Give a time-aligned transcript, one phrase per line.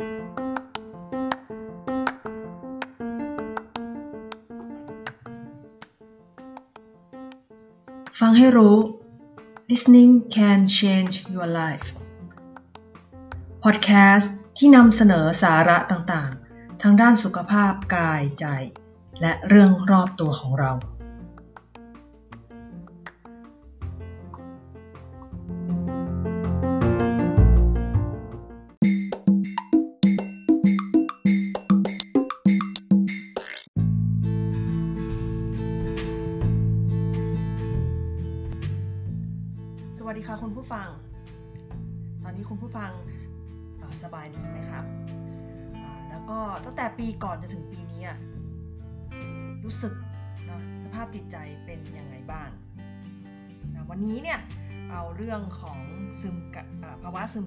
[8.26, 8.76] ังให้รู้
[9.70, 11.88] listening can change your life
[13.64, 18.46] podcast ที่นำเสนอสาระต่างๆ ทางด้านสุขภาพกายใจ
[19.20, 20.97] และเรื่องรอบตัวของเรา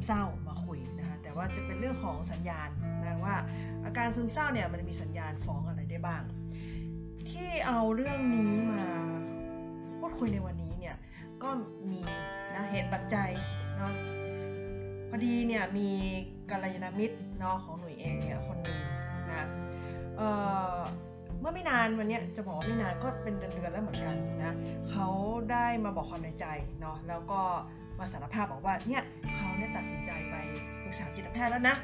[0.02, 2.70] มเศร้ามาคุยนะคะแต่ว่าจะเป็นเรื่องของสัญญาณ
[3.04, 3.36] นะว่า
[3.86, 6.24] อาการซึมเศร้าเนี่ยมันมีสัญญาณฟ้องอะไรได้บ้าง
[7.32, 8.84] ที่เอาเรื่องนี้มา
[10.00, 10.96] พูดคุยในวันนี้เนี่ย
[11.44, 11.50] ก็
[11.92, 12.02] มี
[12.54, 13.30] นะเหตุปัจจัย
[13.78, 13.94] เนาะ
[15.10, 15.90] พอดีเนี่ยมี
[16.52, 18.80] กัลยาณมิตรเนาะของหนุ่ยเองเนี่ยคนหนึ่ง
[19.30, 19.48] นะ
[20.18, 20.30] เอ่
[20.76, 20.78] อ
[21.40, 24.54] เมื่อไม่นานวันนี้จะบอกว่าไม่นานก็เป็นเดือนๆแล้วเหมือนกันนะ
[24.90, 25.08] เขา
[25.52, 26.46] ได้มาบอกความในใจ
[26.82, 27.42] เนาะแล้วก็
[28.00, 29.04] มาสารภาพบอกว่าเนี่ย
[29.36, 30.36] เขาเนี่ยตัดสินใจไป
[30.84, 31.76] ปรึกษาจิตแพทย์แล้วนะ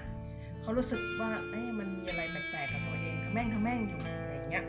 [0.62, 4.66] เขารู้สึกว่าเอ๊ะมันมีอะไรแปลกๆกับตัวเองทำแม่งทำแม่งอยู่อะไรอย่างเงี้ย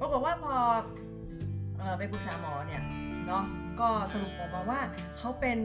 [0.00, 0.54] ปรากฏว่าพอ
[1.78, 2.82] เอ่อไปปรึกษาหมอเนี่ย
[3.26, 3.44] เนาะ
[3.80, 4.80] ก็สรุปออกมาว่า
[5.18, 5.58] เขาเป็น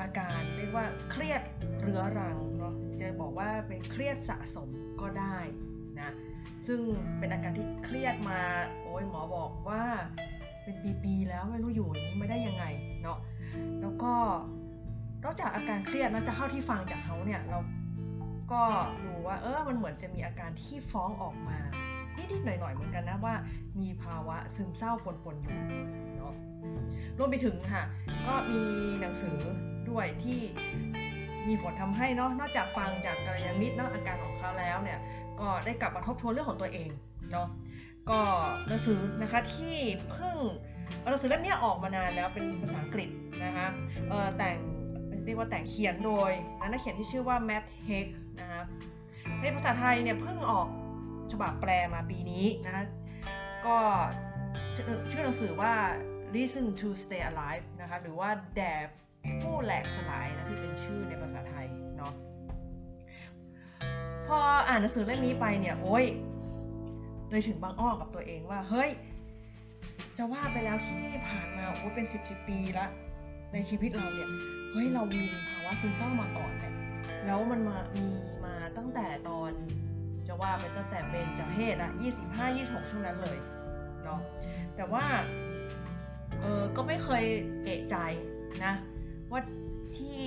[0.00, 1.42] อาการเรียกว่าเครียด
[1.80, 4.68] เรื้อรังเนาะจะบอกว่าเป็นเครียดสะสม
[5.00, 5.36] ก็ได้
[6.00, 6.10] นะ
[6.66, 6.80] ซึ่ง
[7.18, 8.40] เป็นอาการที่เครียดมา
[8.82, 9.84] โอ้ยหมอบอกว่า
[10.64, 12.64] เป็นปีๆแล้วไม่รู้อยู่อย่างนี้ไม่ได้ยังไง
[13.02, 13.18] เนาะ
[13.80, 14.14] แล้วก็
[15.24, 17.58] นอกจากอาการเครียดนะจะเท่าที่ฟังจากเขาเนี่ยเรา
[18.52, 18.62] ก็
[19.04, 21.58] ดูว่าเออมันเหมือนจะมีอาการที่ฟ้องออกมา
[22.16, 23.34] นิดๆหน่อยๆเหมือนกันนะว่า
[23.80, 25.56] มีภาวะซึมเศร้าปนๆอยู่
[26.18, 26.34] เนาะ
[27.18, 27.82] รวมไปถึงค่ะ
[28.26, 28.62] ก็มี
[29.00, 29.38] หนังสือ
[29.90, 30.40] ด้วยที่
[31.48, 34.98] มีผลทำให้เนาะนอกจากฟังจากกัลยาณมิตรเนาะอาการของเขาแล้วเนี่ย
[35.40, 36.90] ก็ได้กลับมาทบทวนเรื่องของตัวเอง
[37.32, 37.48] เนาะ
[38.10, 38.20] ก็
[38.68, 39.76] หนังสือนะคะที่
[40.10, 40.36] เพิ่ง
[41.10, 43.08] หนังสือเล่มนี้ออกมานานแล้วเป็นภาษาอังกฤษ
[43.44, 43.66] นะคะ
[44.08, 44.56] เออแต่ง
[45.24, 46.32] เรียกว่าแต่งเขียนโดย
[46.68, 48.08] นักเขียนที่ชื่อว่าแมทเฮก
[48.40, 48.62] นะคะ
[49.40, 50.68] ในภาษาไทยเนี่ยเพิ่งออก
[51.32, 52.86] ฉบับแปลมาปีนี้นะ
[53.66, 53.78] ก็
[55.10, 55.74] ชื่อหนังสือว่า
[56.34, 58.74] Reason to Stay Alive นะคะหรือว่าแด่
[59.42, 61.66] ผู้แหลกสลายนะที่เป็นชื่อในภาษาไทย
[61.96, 62.12] เนาะ
[64.26, 64.38] พอ
[64.68, 66.04] อ่านหนังสือเล่มนี้ไปเนี่ยโอ้ย
[67.30, 68.90] เลยถึงบางอ้อกับตัวเองว่า เฮ้ย
[70.18, 72.86] จะว่าไปแล้วที่ผ่านมาโอ้เป็น 10บสปีละ
[73.52, 74.30] ในชีวิตเราเนี่ย
[74.72, 76.72] เฮ้ยเรามีภาวะซึมเศร้ามาก่อนแหละ
[77.26, 78.08] แล้วมันมามี
[78.44, 79.52] มาตั้งแต่ตอน
[80.28, 81.92] จะว่าไปตั้งแต่เบนจเพศอะ
[82.40, 83.38] 25-26 ช่วงนั้นเลย
[84.04, 84.20] เนาะ
[84.76, 85.04] แต่ว่า
[86.40, 87.24] เออก็ไม่เคย
[87.64, 87.96] เอะใจ
[88.64, 88.74] นะ
[89.30, 89.40] ว่า
[89.96, 90.20] ที่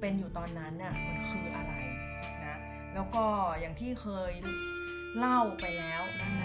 [0.00, 1.72] เป็นอยู่ตอนนั้นน่ะมันคืออะไร
[2.44, 2.56] นะ
[2.94, 3.24] แล้วก็
[3.60, 4.32] อย่างที่เคย
[5.18, 6.44] เล่าไปแล้วนะใน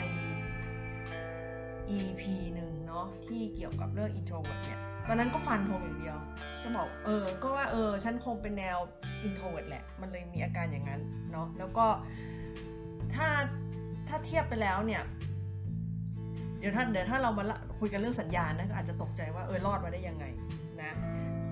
[1.98, 2.24] EP
[2.54, 6.18] หนึ่งเนาะที่เกี่ยวกับเรื่อง introvert เนี่ยตอนนั้นก็ฟันธงอย่างเดียว
[6.66, 8.78] จะบอกเออก็ว่าเออฉันคงเป็นแนว
[9.28, 11.86] introvert แหละ มันเลยมีอาการอย่างนั้นเนาะแล้วก็
[13.16, 13.28] ถ้า
[14.08, 15.04] ถ้าเทียบไปแล้วเนี่ย
[16.60, 17.44] เดี๋ยวถ้าเดี๋ยวถ้าเรามา
[17.80, 20.26] คุยกันเรื่องสัญญาณนะก็อาจจะตกใจว่าเออรอดมาได้ยังไง
[20.82, 20.92] นะ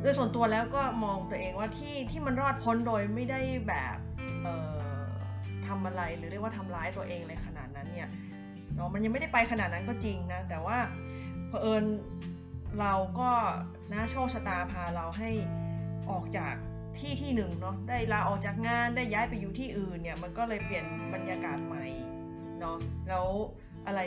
[0.01, 3.97] โดยส่วนตัวแล้วก็มองตัวเองว่าที่ที่มันรอดพ้นโดยไม่ได้แบบ
[4.43, 4.75] เอ่อ
[5.67, 8.09] ทำอะไรหรือเรียกว่าทำร้ายตัวเองเลยขนาดนั้นเนี่ย
[8.75, 10.77] เนาะมันยังไม่ได้ไปขนาดนั้นก็จริงนะแต่ว่า
[11.47, 11.83] เผอิญ
[12.79, 13.31] เราก็
[13.93, 15.29] นะโชคชะตาพาเราให้
[16.11, 16.55] ออกจาก
[16.99, 21.85] ที่ที่หนึ่งเนาะได้ลาออกจากงานได้ย้ายไปอยู่ที่อื่นเนี่ยมันก็เลยเปลี่ยนบรรยากาศใหม่
[22.59, 22.77] เนาะ
[23.09, 23.25] แล้ว
[23.87, 23.99] อะไร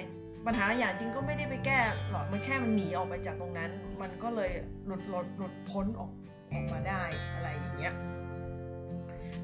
[0.47, 4.53] ปัญหาอย่างจริงก็ไม่ได้ไปแก้หรอกมันแค่มันหนีออกไปจากตรงนั้น มันก็เลย
[4.87, 6.11] หลุดหลุดหลุดพ้นออก
[6.53, 7.03] ออกมาได้
[7.35, 7.95] อะไรอย่างเงี้ย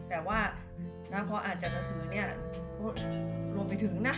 [0.08, 0.40] แต่ว่า
[1.12, 2.26] นะพออ่านจากหนังสือเนี่ย
[3.54, 4.16] รวมไปถึงนะ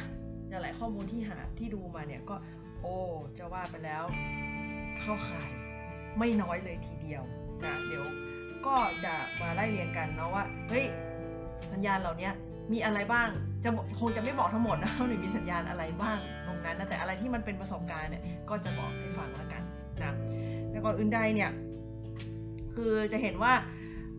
[0.51, 2.37] หลายข้อมูลที่หาที่ดูมาเนี่ยก็
[2.83, 2.97] โอ้
[3.39, 4.05] จะว่าไปแล้ว
[5.01, 5.51] เข้าข่าย
[6.19, 7.23] ไม่น้อยเลยทีเดียว
[7.65, 8.05] นะเดี๋ยว
[8.67, 10.85] ก็จะมาไล่เรียงกันเนาะว่าเฮ้ย
[11.73, 12.31] สัญญาณเหล่านี้
[12.73, 13.29] มีอะไรบ้าง
[13.65, 13.71] จะ
[14.01, 19.63] คงจะไม่บอกทั้งหมดนะว่าหนูมีสัญญาณอะไรบ้างตรงนั้นนะแต่อะไรที่มันเป็นประสบการณ์เนี่ยก็จะบอกให้ฟังแล้วกัน
[20.03, 20.15] นะ
[20.71, 21.51] แต่ก่อนอื่นใดเนี่ย
[22.75, 23.53] คือจะเห็นว่า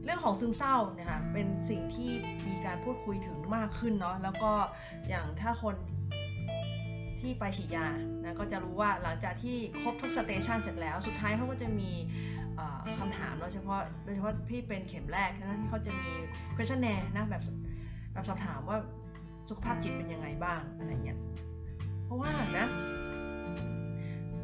[0.04, 2.12] เรื่องของซึมเศร้าเนี่ยค่ะเป็นสิ่งที่
[2.48, 4.52] มีการพูดคุยถึงมากขึ้นเนาะแล้วก็
[5.10, 5.76] อย่างถ้าคน
[7.26, 7.88] ที่ไปฉีดยา
[8.24, 11.92] นะก็จะรู้ว่าหลังจากที่ครบทุกสเตชันเสร็จแล้ว สุดท้ายเขาก็จะมี
[13.00, 16.12] คำถามโดยเฉพาะโดยเฉพาะพี่เป็นเข็มแรกนะที่เขาจะมี
[16.56, 17.42] questionnaire นะแบบ
[18.14, 18.78] แบบสอบถามว่า
[19.50, 21.20] สุขภาพจิตเป็นยังไงบ้างอะไรเงี้ย
[22.06, 22.68] เพราะว่านะ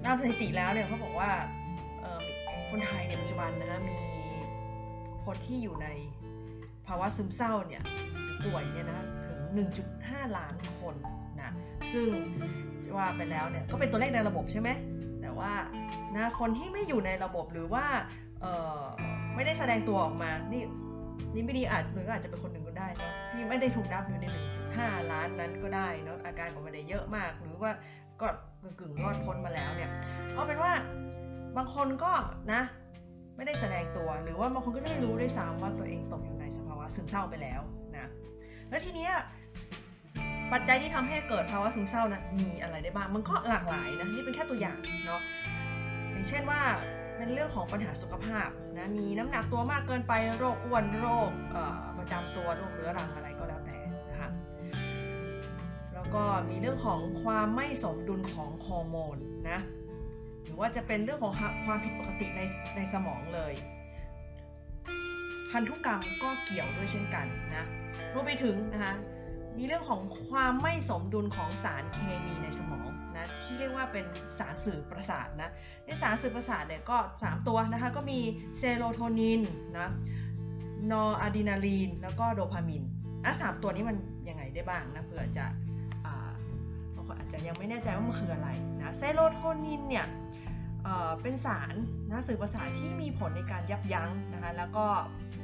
[0.05, 1.31] ตามสถิติแล้วเนี่ยเขาบอกว่า
[2.69, 3.99] คนไทยในปัจจุบันนะฮะมี
[5.25, 5.87] คนที่อยู่ใน
[6.87, 7.83] ภาวะซึมเศร้าเนี่ย
[8.45, 9.39] ป่วยเนี่ยนะถึง
[9.87, 10.95] 1.5 ล้านคน
[11.41, 11.51] นะ
[11.93, 12.07] ซึ่ง
[12.97, 14.69] ว่าไปแล้วเนี่ยก็เป็นตัวเลขในระบบใช่ไหม
[15.21, 15.51] แต่ว่า
[16.15, 17.85] นะคนที่ไม่อยู่ในระบบหรือว่า
[19.35, 20.63] ไม่ได้แสดงตัวออกมานี่
[21.33, 24.25] นี่ไม่ดีอาจหรืออาจจะเป็นคนหนึ่งก็ได้เนาะที่ไม่ได้ถูกนับอยู่ใน
[24.67, 27.71] 1.5ล้านนั้นก็ได้เนาะอาการก็ไม่ได้เยอะมาก หรือว่า
[28.21, 28.27] ก็
[28.79, 29.89] กึ่งรอดพ้นมาแล้วเนี่ย
[30.33, 30.71] เอาเป็นว่า
[31.57, 32.11] บางคนก็
[32.53, 32.61] นะ
[33.35, 37.61] ไม่ได้แสดงตัวหรือว่าบางคนก็จะไม่รู้ด้วยซ้ำว่าตัวเองตกอยู่ในสภาวะซึมเศร้าไปแล้ว
[37.97, 38.09] นะ
[38.69, 39.13] แล้วทีเนี้ย
[40.51, 45.21] ปัจจัยที่ทำให้เกิดภาวะซึมเศร้านะมีอะไรได้บ้าง มันก็หลากหลายนะ นี่เป็นแค่ตัวอย่างเนาะ
[46.11, 46.61] อย่างเช่นว่า
[47.17, 51.29] เป็นเรื่องของปัญหาสุขภาพนะ มีน้ำหนักตัวมากเกินไป โรคอ้วน โรค
[51.97, 53.77] ประจำตัว โรคเรื้อรังอะไรก็แล้วแต่
[54.09, 54.29] นะคะ
[55.93, 59.17] แล้วก็มีเรื่องของความไม่สมดุลของฮอร์โมน
[59.49, 59.59] นะ
[60.43, 61.33] หรือว่าจะเป็นเรื่องของ
[61.65, 62.41] ความผิดปกติใน
[62.75, 63.53] ในสมองเลย
[65.51, 67.25] พันธุกรรมก็เกี่ยวด้วยเช่นกัน
[67.55, 67.65] นะ
[68.13, 68.93] รวมไปถึงนะคะ
[69.57, 74.05] มีเรื่องของความไม่สมดุลของสารเคมีในสมองนะที่เรียกว่าเป็น
[74.39, 75.49] สารสื่อประสาทนะ
[75.85, 78.19] ในสารสื่อประสาทเนี่ยก็ 3 ตัวนะคะก็มี
[78.57, 79.41] เซโรโทนิน
[79.77, 79.89] นะ
[80.91, 82.83] นอร์อะดรีนาลีน แล้วก็โดพามิน
[83.25, 83.97] อะสามตัวนี้มัน
[84.29, 85.45] ยังไงได้บ้างนะเผื่อจะ
[86.95, 90.05] บางคนอาจจะยังไม่แน่ใจว่ามันคืออะไรนะเซโรโทนินเนี่ย
[91.21, 91.73] เป็นสาร
[92.09, 94.85] นะสื่อประสาทที่มีผลในการยับยั้งนะคะแล้วก็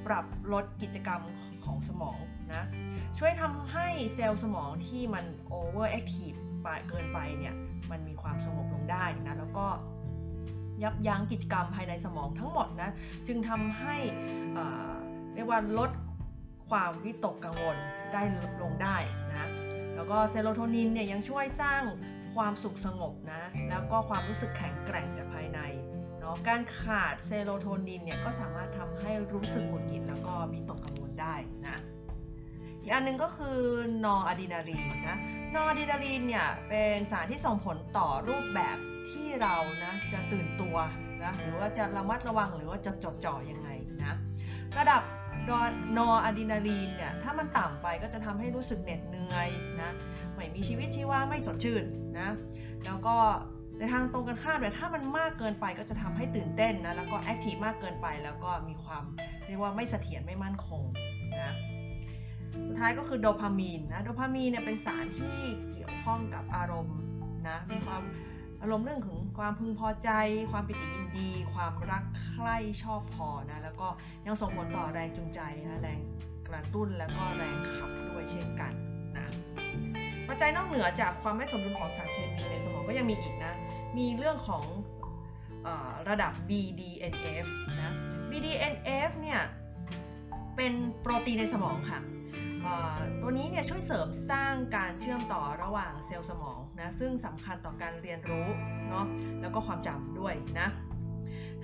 [0.07, 1.21] ปรับลดกิจกรรม
[1.65, 2.17] ของสมอง
[2.53, 2.63] นะ
[3.17, 6.31] ช่วยทำให้เซลล์สมองที่มัน overactive
[6.89, 7.53] เกินไปเนี่ย
[7.91, 9.67] มันมีความสงบลงได้นะแล้วก็
[10.83, 12.89] ยับยั้งกิจกรรมภายในสมองทั้งหมดนะ
[13.27, 13.95] จึงทำให้
[15.33, 15.91] เรียกว่าลด
[16.69, 17.77] ความวิตกกังวล
[18.13, 18.21] ได้
[18.61, 18.97] ลงได้
[19.29, 19.49] นะ
[19.95, 21.81] แล้วก็เซโรโทนินเนี่ยยังช่วยสร้าง
[22.35, 25.59] ความสุขสงบนะแล้วก็ความรู้สึกแข็งแกร่งจากภายใน
[26.19, 31.35] เนาะการขาดเซโรโทนินเนี่ยก็สามารถทำให้รู้สึกหงุดหงิดแล้วก็วิตกกังวลได้
[31.67, 31.77] นะ
[32.87, 33.59] อีกอันนึงก็คือ
[34.05, 35.17] นอร์อะดรีนาลีนนะ
[35.55, 38.77] นอร์อะดรีนาลีนเนี่ยเป็นสารที่ส่งผลต่อรูปแบบ
[39.11, 39.55] ที่เรา
[39.85, 40.75] นะจะตื่นตัว
[41.23, 43.69] นะหรือว่าจะระมัดระวังหรือว่าจะจดจ่อยังไง
[44.03, 44.13] นะ
[44.77, 45.01] ระดับ
[45.97, 49.49] นอร์อะดรีนาลีนเนี่ยถ้ามันต่ำไปก็จะทำให้รู้สึกเหน็ดเหนื่อย
[49.81, 49.91] นะ
[50.33, 51.83] ไม่มีชีวิตชีวาไม่สดชื่น
[52.19, 52.29] นะ
[52.85, 53.15] แล้วก็
[53.79, 59.03] ในทางตรงกันข้ามเนี่ยถ้ามันมากเกินไปก็จะทำให้ตื่นเต้นนะแล้วก็แอคทีฟมากเกินไปแล้วก็มีความ
[59.47, 60.83] เรียกว่าไม่เสถียรไม่มั่นคง
[61.41, 61.53] นะ
[62.67, 65.37] สุดท้ายก็คือโดพามีนนะโดพามีนเนี่ยเป็นสารที่
[65.71, 66.97] เกี่ยวข้องกับอารมณ์
[67.47, 68.01] นะมีความ
[68.61, 70.09] อารมณ์เรื่องของความพึงพอใจ
[70.51, 73.87] ความปิติยินดี ความรักใคร่ชอบพอนะแล้วก็
[74.25, 75.99] ยังส่งผลต่อแรงจูงใจนะแรง
[76.47, 78.73] กระตุ้นแล้วก็แรงขับด้วยเช่นกัน
[79.17, 79.27] นะ
[80.27, 83.53] ปัจจัยนอกเหนือจากความไม่สมดุลของสารเคมีในสมองก็ยังมีอีกนะ
[83.97, 84.63] มีเรื่องของ
[85.65, 85.69] อ
[86.09, 87.45] ระดับ BDNF
[87.81, 87.93] นะ
[88.31, 89.41] BDNF เนี่ย
[90.55, 91.99] เป็นโปรตีนในสมองค่ะ
[93.21, 98.47] ตัวนี้เนี่ยช่วยเสริมสร้างการเชื่อมต่อระหว่างเซลล์สมองนะซึ่งสำคัญต่อการเรียนรู้
[98.89, 99.05] เนาะ
[99.41, 100.67] แล้วก็ความจำด้วยนะ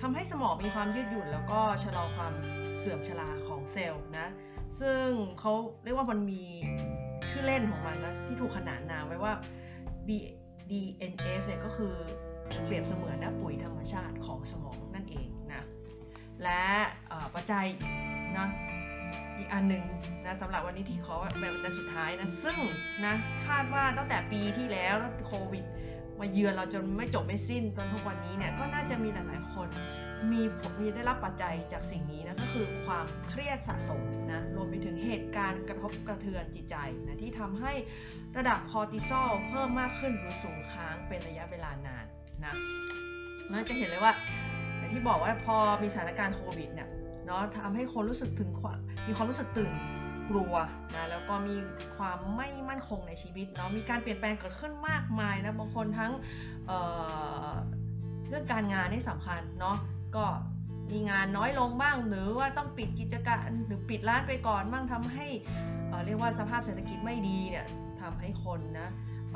[0.00, 2.32] ทำให้สมองมีความยืดหยุ่น แล้วก็ชะลอความ
[2.78, 4.26] เสื่อมชราของเซลล์นะ
[4.80, 5.06] ซึ่ง
[5.40, 5.52] เขา
[5.84, 6.44] เรียกว่ามันมี
[7.28, 9.32] ชื่อเล่นของมันนะที่ถูกขนานนามไว้ว่า
[10.08, 11.94] BDNF เนี่ยก็คือ
[12.64, 15.62] เปรียบเสมือนนะปุ๋ยธรรมชาติของสมองนั่นเองนะ
[16.42, 16.64] และ
[17.34, 17.66] ปัจจัย
[18.38, 18.48] นะ
[19.38, 19.84] อีกอันหนึ่ง
[20.24, 22.58] นะสำหรับวันนี้ที่ขอแบบปัจจัยสุดท้ายนะ ซึ่ง
[23.06, 23.14] นะ
[23.46, 25.64] คาดว่าตั้งแต่ปีที่แล้วแล้วโควิด
[26.20, 29.68] มาเยือนเราจนไม่จบไม่สิ้นจนทุกวันนี้เนี่ยก็น่าจะมีหลาย ๆ คน
[30.32, 30.42] มี
[30.80, 34.02] มีได้รับปัจจัยจากสิ่งนี้นะก็คือความเครียดสะสม
[34.32, 37.72] นะรวมไปถึงเหตุการณ์กระทบกระเทือนจิตใจนะที่ทำให้
[38.36, 42.06] ระดับคอร์ติซอลเพิ่มมากขึ้นหรือสูงค้างเป็นระยะเวลานาน
[42.44, 42.54] นะ
[43.52, 44.12] น่าจะเห็นเลยว่า
[44.78, 46.88] อย่างที่บอกว่าพอมีสถานการณ์โควิดเนี่ย
[47.26, 49.72] เนาะทำให้คนรู้สึกถึงความ มีความรู้สึกตื่น
[50.30, 50.54] กลัว
[50.94, 51.56] นะแล้วก็มี
[51.96, 56.12] ความไม่มั่นคงในชีวิตเนาะมีการเปลี่ยนแปลงเกิดขึ้นมากมายนะบางคนทั้ง
[56.66, 59.76] เเรื่องการงานนี่สำคัญเนาะ
[60.16, 60.26] ก็
[60.90, 65.26] มีงานน้อยลงบ้างหรือว่าต้องปิดกิจการหรือปิดร้านไปก่อนบ้างทำให้
[65.88, 67.66] เเรียกว่าสภาพเศรษฐกิจไม่ดีเนี่ย
[68.00, 68.88] ทำให้คนนะ
[69.32, 69.34] เ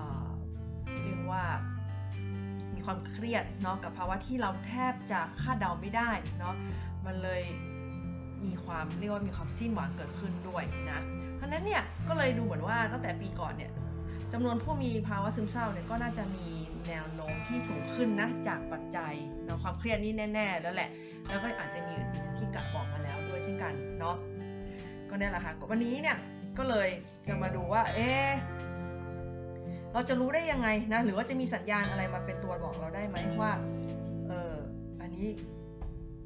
[1.04, 1.44] เรียกว่า
[2.74, 6.54] มีความเครียดเนาะกับภาวะที่เราแทบจะคาดเดาไม่ได้เนาะ
[7.06, 7.42] มันเลย
[8.46, 11.00] มีความเรียกว่ามีความสิ้นหวังเกิดขึ้นด้วยนะ
[11.36, 13.70] เพราะนั้นเนี่ยก็เลยดูเหมือนว่าตั้งแต่ปีก่อนเนี่ย
[14.32, 16.46] จำนวนผู้มีภาวะซึมเศร้าเนี่ยก็น่าจะมี
[16.88, 19.14] แนวโน้มที่สูงขึ้นนะจากปัจจัย
[19.44, 20.88] เนาะความเครียดนี่แน่ ๆ แล้วแหละ
[21.28, 21.94] แล้วก็อาจจะมี
[22.36, 24.16] ที่กะบอกมาแล้วด้วยเช่นกันเนาะ
[25.08, 26.16] ก็นี่แหละค่ะวันนี้เนี่ย
[26.58, 26.88] ก็เลย
[27.28, 28.08] จะมาดูว่า เอ๊
[29.92, 33.52] เราจะรู้ได้ยังไงนะหรือว่าจะมีสัญญาณอะไรมาเป็นตัวบอกเราได้ไหมว่า
[34.28, 34.54] เออ
[35.00, 35.26] อันนี้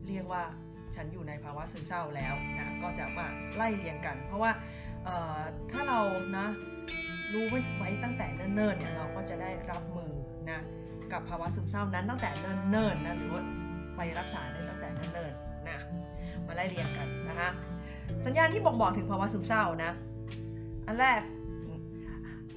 [0.09, 0.45] เรียกว่า
[0.97, 4.51] ฉันอยู่ในภาวะซึมเศร้าแล้วนะก็จะมาไล่เรียงกัน เพราะว่า
[5.05, 5.41] เอ่อ
[5.73, 6.01] ถ้าเรา
[6.39, 6.47] นะ
[7.33, 7.45] รู้
[7.79, 10.13] ไว้ตั้งแต่เนิ่นๆเนี่ยเราก็จะได้รับมือ
[10.51, 10.61] นะ
[11.13, 13.43] กับภาวะซึมเศร้านั้นตั้งแต่เนิ่นๆนะหรือว่า
[13.97, 15.79] ไปรักษาได้ตั้งแต่เนิ่นๆนะ
[16.47, 17.49] มาไล่เรียงกันนะคะ
[18.27, 19.91] สัญญาณที่บอกบอกถึงภาวะซึมเศร้านะ
[20.87, 21.21] อันแรก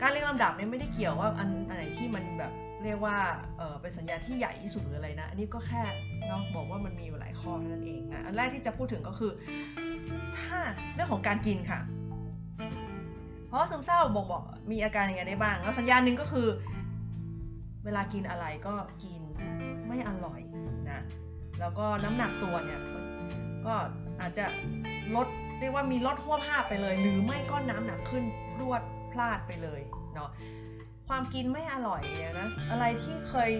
[0.01, 2.51] การเรียงลำดับเนี่ยไม่ได้เกี่ยวว่าอันอันไหนที่มันแบบ
[2.83, 3.17] เรียกว่า
[3.57, 5.83] เออเป็นสัญญาณที่ใหญ่ที่สุดหรืออะไรนะ อันนี้ก็แค่
[6.27, 9.31] เนาะบอกว่ามันมีอยู่หลายข้อนั้นเองนะอันแรกที่จะพูดถึงก็คือ
[10.39, 10.59] ถ้า
[10.95, 11.79] เรื่องของการกินค่ะ
[13.47, 16.47] เพราะว่าซึมเศร้าบ่งบอกมีอาการยังไงได้บ้าง แล้วสัญญาณหนึ่งก็คือ
[17.85, 19.21] เวลากินอะไรก็กิน
[19.87, 20.41] ไม่อร่อย
[20.91, 21.01] นะ
[21.59, 22.81] แล้วก็น้ำหนักตัวเนี่ย
[23.65, 23.75] ก็
[24.21, 24.45] อาจจะ
[25.15, 25.27] ลด
[25.59, 28.23] เรียกว่ามีลดหัวภาพไปเลย หรือไม่ก็น้ำหนักขึ้น
[28.59, 29.81] รวดพลาดไปเลย
[30.13, 30.29] เนาะ
[31.07, 33.51] ความกินไม่อร่อยเนี่ยนะ อะไรที่เคย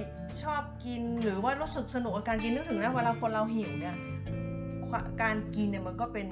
[0.44, 3.96] ชอบกินหรือว่ารู้สึกสนุกกับการกินนึกถึงนะเวลาคนเราหิวเนี่ย
[5.24, 6.28] การกินเนี่ยมันก็เป็น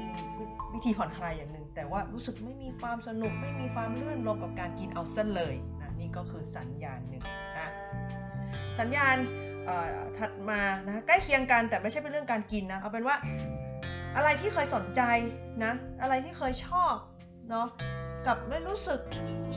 [0.73, 7.23] วิธีผ่อนคลายอย่างหนึ่งแต่ว่ารู้สึกไม่มีความสนุกไม่มีความลื่นลมกับการกินเอาซะเลยนะนี่ก็คือสัญญาณหนึ่ง
[7.57, 7.69] นะ
[8.79, 9.15] สัญญาณ
[10.17, 13.15] ถัดมานะใกล้เคียงกันแต่ไม่ใช่เป็นเรื่องการกินนะเอาเป็นว่า
[14.15, 15.01] อะไรที่เคยสนใจ
[15.63, 16.95] นะอะไรที่เคยชอบ
[17.49, 17.67] เนาะ
[18.27, 18.99] กับไม่รู้สึก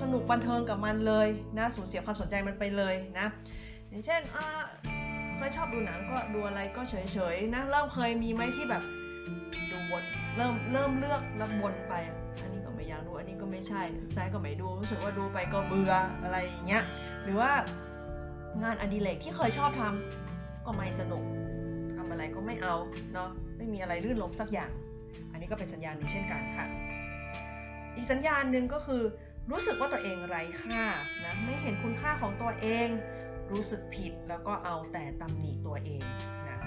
[0.00, 3.26] สนุกบันเทิงกับมันเลยนะสูญเสียความสนใจมันไปเลยนะ
[3.88, 4.20] อย่างเช่น
[5.36, 8.82] เคยชอบดูหนังก็ดูอะไรก็เฉยๆนะเริ่มเคยมีไหมที่แบบ
[9.70, 10.02] ดูวน
[10.36, 11.94] เริ่มเริ่มเลือกแล้ววนไป
[12.42, 13.82] อันนี้ก็ไม่อยากดูอันนี้ก็ไม่ใช่
[14.14, 15.92] ใจก็ไม่ดูรู้สึกว่าดูไปก็เบื่อ
[16.22, 16.82] อะไรอย่างเงี้ย
[17.24, 17.52] หรือว่า
[18.62, 21.24] งานอดิเรกที่เคยชอบทำก็ไม่สนุก
[21.96, 22.74] ทำอะไรก็ไม่เอา
[23.14, 24.70] เนาะไม่มีอะไรลื่นลมสักอย่าง
[25.32, 26.85] อันนี้ก็เป็นสัญญาณหนึ่งเช่นกันค่ะ
[27.96, 29.02] อีกสัญญาณหนึ่งก็คือ
[29.50, 30.82] รู้สึกว่าตัวเองไร้ค่า
[31.24, 32.88] นะไม่เห็นคุณค่าของตัวเอง
[33.52, 36.04] รู้สึกผิดแล้วก็เอาแต่ตำหนิตัวเอง
[36.48, 36.58] นะ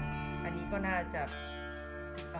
[0.44, 1.22] อันนี้ก็น่าจะ
[2.32, 2.34] เ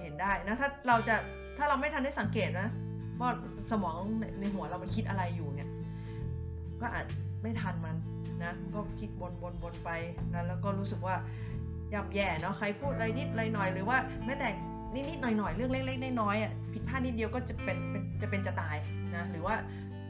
[0.00, 1.16] เห็นได้นะถ้าเราจะ
[1.58, 2.68] ถ้าเราไม่ทันได้สังเกตนะ
[3.20, 3.30] ว่า
[3.70, 4.00] สมอง
[4.40, 5.68] ในหัวเรามันคิดอะไรอยู่เนี่ย
[6.80, 7.06] ก็อาจ
[7.42, 7.96] ไม่ทันมัน
[8.42, 9.90] นะก็คิดวนวนวนไป
[10.34, 11.16] นะแล้วก็รู้สึกว่า
[11.92, 14.48] ย่ำแย่เนาะใครพูดอะไรนิดอะไรหน่อยหรือว่าแม้แต่
[14.94, 17.78] นิดนิดหน่อยหน่อยเรื่องเล็กๆน้อยๆอะผิดพลาดนิดเดียวก็จะเป็น
[18.22, 18.76] จะเป็นจะตาย
[19.16, 19.54] นะหรือว่า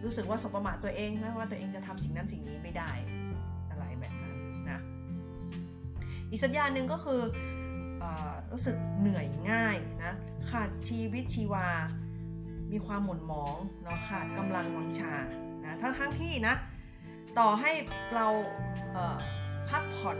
[0.04, 2.90] รู้สึกว่าสบประมาทตัวเองนะว่าตัวเองจะทำสิ่งนั้นสิ่งนี้ไม่ได้
[3.70, 4.36] อะไรแบบนั้น
[4.70, 4.80] นะ
[6.30, 7.22] อีกสัญญาณหนึ่งก็คือ
[8.02, 8.04] อ
[8.52, 10.12] รู้สึกเหนื่อยง่ายนะ
[10.50, 11.68] ขาดชีวิตชีวา
[12.72, 15.14] มีความหม่นหมองเนาะขาดกำลังวังชา
[15.64, 16.54] นะทั้งทั้งที่นะ
[17.38, 17.72] ต่อให้
[18.14, 18.26] เรา
[19.70, 20.18] พักผ่อน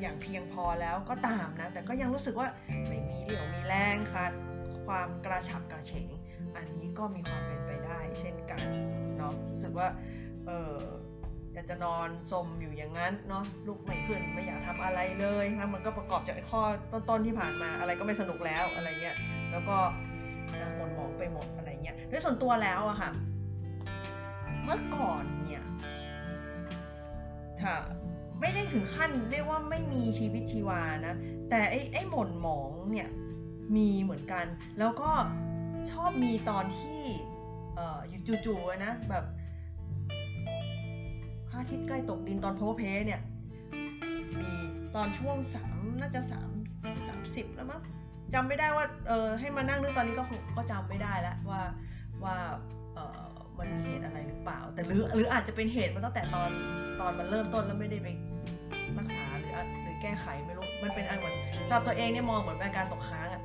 [0.00, 2.48] อย่างเพียงพอแล้วก็ตามนะแต่ก็ยังรู้สึกว่า
[2.88, 4.32] ไม่มีเรี่ยวมีแรงขาด
[4.86, 6.08] ความกระฉับกระเฉง
[6.56, 8.62] อันนี้ก็มีความเป็นไปได้เช่นกัน
[9.18, 9.88] เนาะรู้สึกว่า
[10.46, 10.76] เออ
[11.54, 19.16] อยากจะนอนสมอยู่อย่างนั้นเนาะลุกไม่ขึ้นไม่อยากทำอะไรเลยนะมันก็ประกอบจากข้อต้นๆที่ผ่านมาอะไรก็ไม่สนุกแล้วอะไรเงี้ย
[19.50, 19.76] แล้วก็
[20.76, 23.10] หม่นหมองไปหมดอะไรเงี้ยโดยส่วนตัวแล้วอะค่ะ
[24.62, 25.64] เมื่อก่อนเนี่ย
[27.60, 27.74] ถ้า
[28.40, 31.14] ไม่ได้ถึงขั้นเรียกว่าไม่มีชีวิตชีวานะ
[31.50, 33.08] แต่ไอ้ไอ้หม่นหมองเนี่ย
[33.76, 34.46] มีเหมือนกัน
[34.78, 35.10] แล้วก็
[35.90, 37.02] ชอบมีตอนที่
[37.76, 39.24] เอ่ออยู่จู่ๆนะแบบ
[41.48, 43.20] พระอาทิตย์ใกล้ตกดินตอนโพเพเนี่ย
[44.40, 44.52] มี
[44.96, 46.50] ตอนช่วงสามน่าจะสาม
[47.08, 47.80] สามสิบแล้วมั้ง
[48.34, 50.24] จำไม่ได้ว่าเออให้มานั่งนึกตอนนี้ก็
[50.56, 51.62] ก็จำไม่ได้ล้วว่า
[52.24, 52.36] ว่า
[52.94, 53.20] เออ
[53.58, 56.50] มันมีเหตุอะไรหรือเปล่า แต่หรือหรืออาจจะเป็นเหตุมาตั้งแต่ตอน
[57.00, 58.08] ตอนมันเริ่มต้นแล้วไม่ได้ไป
[58.98, 61.34] รักษาหรือหรือแก้ไขไม่รู้มันเป็นอันเหมือน
[61.66, 63.42] สำหรับตัวเองเนี่ยมองเหมือนเป็นการตกค้างอะ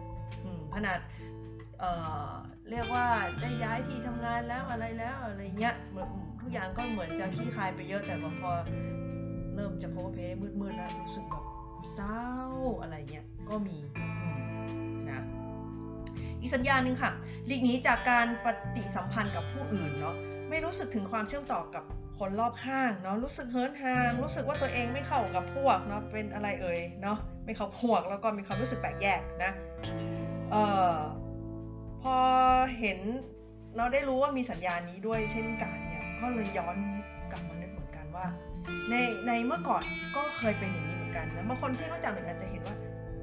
[0.75, 0.98] ขนาด
[1.84, 3.08] เเรียกว่า
[3.42, 5.75] ได้ย้ายที่ทำงานแล้วอะไรแล้วอะไรเงี้ย
[6.42, 8.52] ทุกอย่างก็เหมือนจะขี้คายไปเยอะแต่พอ
[9.56, 10.18] เริ่มจะโพเพ
[10.62, 11.46] มืดๆแล้วรู้สึกแบบ
[11.94, 12.24] เศร้า
[12.82, 13.78] อะไรเงี้ยก็มี
[15.10, 15.22] นะ
[16.40, 17.12] อีกสัญญาณหนึ่งค่ะ
[17.48, 20.16] หลีกหนีจากการปฏิสัมพันธ์กับผู้อื่นเนาะ
[20.50, 21.84] ไม่รู้สึกถึงความเชื่อมต่อกับ
[22.20, 29.52] คนรอบข้างเนาะรู้สึกเฮิร์นทาง รู้สึกว่าตัวเองไม่เข้ากับพวกเนาะเป็นอะไรเอ่ยเนาะไม่เข้าพวกแล้วก็มีความรู้สึกแปลกแยกนะ
[30.52, 30.63] เอ่
[30.96, 30.98] อ
[32.03, 32.17] พอ
[32.79, 33.00] เห็น
[33.77, 36.75] เราได้รู้ว่ามีสัญญาณนี้ด้วยเช่นกันเนี่ยก็เลยย้อน
[37.31, 38.25] กลับมานึกเหมือนกันว่า
[38.89, 38.95] ใน
[39.27, 39.83] ในเมื่อก่อน
[40.15, 42.75] ก็เคยเป็นอย่างนี้เหมือนกันนะบางคนที่รู้จักเหมือนกันจะเห็นว่า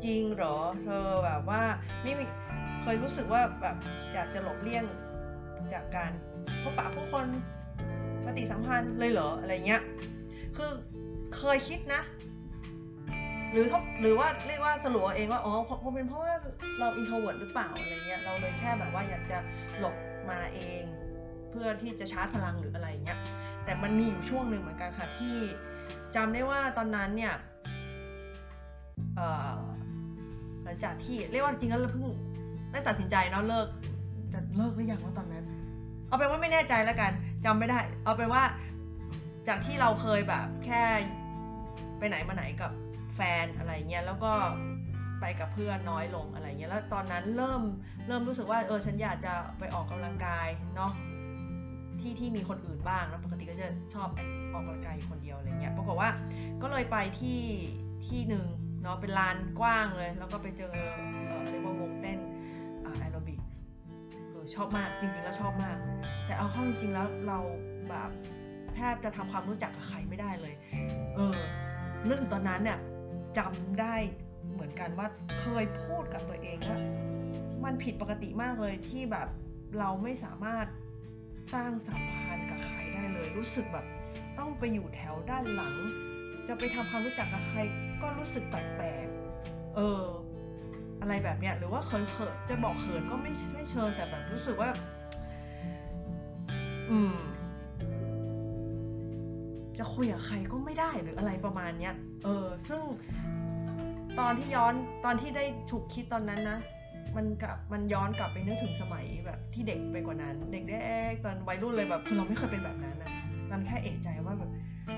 [0.05, 1.63] จริงเหรอเธอแบบว่า
[2.03, 2.25] ไม่มี
[2.83, 3.77] เคยรู้สึกว่าแบบ
[4.15, 4.85] อยากจะหลบเลี่ยง
[5.75, 6.11] จากการ
[6.63, 7.27] พบปะผู้คน
[8.25, 9.83] ปฏิสัมพันธ์เลยเหรออะไรเงี้ย
[10.57, 10.71] คือ
[11.37, 12.03] เคยคิดนะ
[13.51, 16.35] หรือทบหรือว่าเรียกว่าสรุปเองว่าอ๋อคงเป็นเพราะว่า
[16.79, 19.39] เรา introvert หรือเปล่าอะไรเงี้ยเราเลยแค่แบบว่าอยากจะ
[19.79, 19.95] หลบ
[20.31, 20.83] มาเอง
[21.51, 23.19] เพื่อที่จะชาร์จพลังหรืออะไรเงี้ย
[23.65, 25.37] แต่มันมีอยู่ช่วงหนึ่งเหมือนกันค่ะที่
[26.17, 27.35] จำได้ว่าตอนนั้นเนี่ย
[30.65, 32.07] หลังจากที่เรียกว่าจริงแล้วเราเพิ่ง
[32.73, 33.67] ได้ตัดสินใจเนาะเลิก
[34.33, 35.45] จะเลิกหรือยังว่าตอนนั้น
[36.09, 37.13] เอาเป็นว่าไม่แน่ใจแล้วกัน
[37.45, 38.43] จำไม่ได้ เอาเป็นว่า
[39.49, 40.83] จากที่เราเคยแบบแค่
[41.99, 42.71] ไปไหนมาไหนกับ
[43.21, 44.33] ฟนอะไรเงี้ยแล้วก็
[45.21, 47.63] ไปกับเพื่อนน้อยลงอะไรเงี้ยแล้วตอนนั้นเริ่ม
[48.07, 50.93] เริ่มรู้สึกว่าเออฉันอยากจะไปออกกำลังกายเนาะ
[52.01, 54.09] ที่ที่มีคนอื่นบ้างแล้วปกติก็จะชอบ
[54.53, 56.11] ออกกำลังกายอยู่คนเดียวอะไรเงี้ยปรากฏว่า
[56.63, 57.41] ก็เลยไปที่
[58.09, 58.47] ที่หนึ่ง
[58.83, 60.73] เนาะเป็นลานกว้างเลย แล้วก็ไปเจอ
[61.27, 62.19] เออเรียกว่าวงเต้น
[62.99, 63.39] แอโรบิก
[64.31, 65.77] เออชอบมากจริง ๆ แล้วชอบมาก
[66.27, 67.39] แต่เอาเข้าจริงๆแล้วเรา
[67.89, 68.11] แบบ
[68.75, 70.55] แทบจะทำความรู้จักกับใครไม่ได้เลย
[71.17, 71.39] เออ
[72.07, 72.79] นึกถึงตอนนั้นเนี่ย
[73.39, 73.95] จำได้
[74.53, 75.07] เหมือนกันว่า
[75.41, 76.79] เคยพูดกับตัวเองว่า
[77.65, 79.29] มันผิดปกติมากเลยที่แบบ
[79.79, 80.67] เราไม่สามารถ
[81.53, 83.87] สร้างสัมพันธ์กับใครได้เลย รู้สึกแบบ
[84.39, 85.77] ต้องไปอยู่แถวด้านหลัง
[86.49, 87.59] จะไปทำความรู้จักกับใคร
[88.03, 90.05] ก็รู้สึกแปลกๆเออ
[91.01, 94.71] อะไรแบบเนี้ยหรือว่าเขินเขินจะบอกเขินก็ไม่ไม่เชิญแต่แบบรู้สึกว่า
[96.91, 97.17] อืม
[99.81, 101.95] จะคุยกับใครก็ไม่ได้หรืออะไรประมาณเนี้ย
[102.25, 102.83] เออ ซึ่ง
[104.21, 106.59] ตอนที่ย้อนตอนที่ได้ฉุกคิดตอนนั้นนะ
[107.17, 110.79] มันกับมันย้อนกลับไปนึกถึงสมัยแบบที่เด็กไปกว่านั้น เด็กเด็
[111.13, 113.11] กตอนวัยรุ่นเลยแบบคือเราไม่เคยเป็นแบบนั้นนะ
[113.51, 114.51] ตอนแค่เอะใจว่าแบบ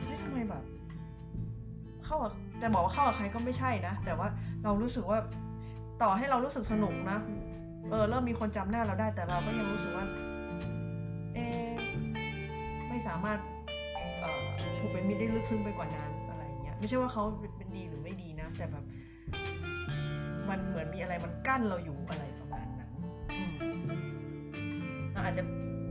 [0.05, 0.63] เฮ้ยทำไมแบบ
[2.05, 4.29] เข้ากับแต่บอกว่าเข้ากับใครก็ไม่ใช่นะ แต่ว่า
[4.65, 5.19] เรารู้สึกว่า
[6.03, 7.19] ต่อให้เรารู้สึกสนุกนะ
[7.91, 10.07] เออ เริ่มมีคนจำหน้าเราได้แต่เราก็ยังรู้สึกว่า
[11.35, 11.39] เอ
[12.89, 13.39] ไม่สามารถ
[14.83, 17.23] ผูกเป็นมิตรได้ลึกซึ้งไปกว่านั้นอะไรเงี้ยไม่ใช่ว่าเขา
[17.57, 18.85] เป็นดีหรือไม่ดีนะ แต่แบบ
[20.49, 22.93] มันเหมือนมีอะไรมันกั้นเราอยู่อะไรประมาณนั้น
[23.33, 23.51] อืม
[25.13, 25.43] เราอาจจะ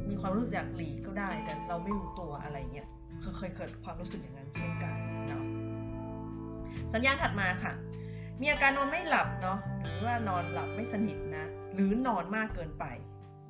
[0.10, 2.88] มีความรู้สึกอยากหลีกก็ได้ แต่เราไม่รู้ตัวอะไรเงี้ย
[3.22, 4.96] เคยเคยเกิดความรู้สึกอย่างนั้นเช่นกัน
[5.28, 5.44] เนาะ
[6.94, 7.74] สัญญาณถัดมาค่ะ
[8.42, 12.86] มีอาการนอนไม่หลับเนาะหรือว่านอนหลับไม่สนิทนะ หรือนอนมากเกินไป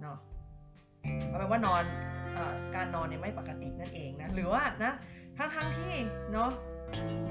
[0.01, 0.17] เนาะ
[1.27, 1.83] เอาเป็นว่านอน
[2.37, 2.39] อ
[2.75, 4.91] การนอนเนี่ยไม่ปกตินั่นเองนะ หรือว่านะ
[5.37, 5.93] ทั้งทั้งๆที่
[6.33, 6.51] เนาะ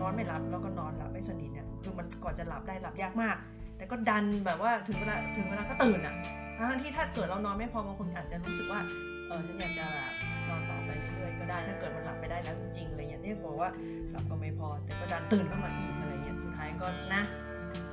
[0.00, 3.36] นอนไม่หลับแล้วก็นอนหลับไม่สนิทเนี่ยคือมันก่อนจะหลับได้หลับยากมาก
[3.76, 6.14] แต่ก็ดันแบบว่าถึงเวลาถึงเวลาก็ตื่นอะ
[6.56, 8.80] ทั้งที่ถ้าเกิดเรานอนไม่พอบางคนอาจจะรู้สึกว่า
[9.28, 9.86] เออฉันอยากจะ
[10.48, 13.70] นอนต่อไปเรื่อยๆก็ได้ถ้าเกิดมันหลับไปได้แล้วจริงๆอะไรเงี้ยที่บอกว่า
[14.10, 17.22] หลับก็ไม่พอ แต่ก็ดันตื่นขึ้นมาอีกอะไรเงี้ยสุดท้ายก็นะ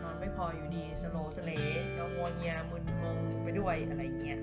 [0.03, 1.51] นอนไม่พออยู่ดีสโลสเล
[1.95, 4.39] แล้วงัวเงียมึนงงไปด้วยอะไรเงี้ย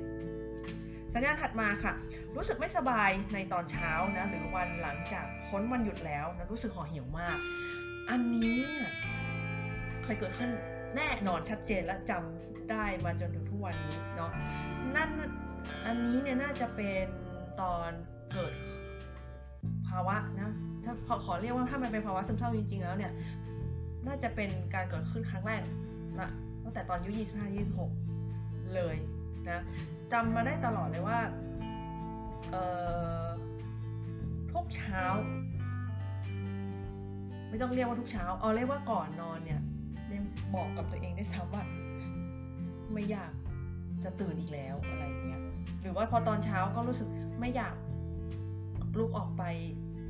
[1.15, 1.93] สัญญาณถัดมาค่ะ
[2.37, 7.39] รู้สึกไม่สบายในตอนเช้านะหรือวันหลังจากพ้นวันหยุดแล้วนะรู้สึกห่อเหี่ยวมาก
[8.11, 8.91] อันนี้เนี่ย
[10.05, 10.51] เคยเกิดขึ้น
[10.97, 14.31] แน่นอนชัดเจนและจำได้มาจนถึงทุกวันนี้เนาะ
[14.97, 15.11] นั่น
[15.87, 17.05] อันนี้เนี่ยน่าจะเป็น
[17.61, 17.91] ตอน
[18.33, 18.53] เกิด
[19.89, 20.51] ภาวะนะ
[20.85, 23.13] ถ้าขอขอเรียกว่าถ้ามันเป็นภาวะซึมเศร้าจริงๆแล้วเนี่ย
[24.07, 25.63] น่าจะเป็นการเกิดขึ้นครั้งแรก
[26.21, 26.31] นะ
[26.65, 27.67] ตั้งแต่ตอนอายุ25
[28.11, 28.97] 26 เลย
[29.51, 29.61] นะ
[30.13, 31.19] จำมาได้ตลอดเลยว่า
[32.51, 32.57] เอ
[33.25, 33.27] อ
[34.53, 35.03] ทุกเช้า
[37.49, 39.61] ไม่ต้องเรียกว่าทุกเช้า เอาเรียกว่าก่อนนอนเนี่ย
[40.15, 41.65] ยังบอกกับตัวเองได้ซ้ำว่า
[42.93, 43.33] ไม่อยาก
[44.05, 45.43] จะตื่นอีกแล้วอะไรอย่างเงี้ย
[45.83, 47.09] หรือว่าพอตอนเช้าก็รู้สึก
[47.41, 47.75] ไม่อยาก
[48.99, 49.43] ลุกออกไป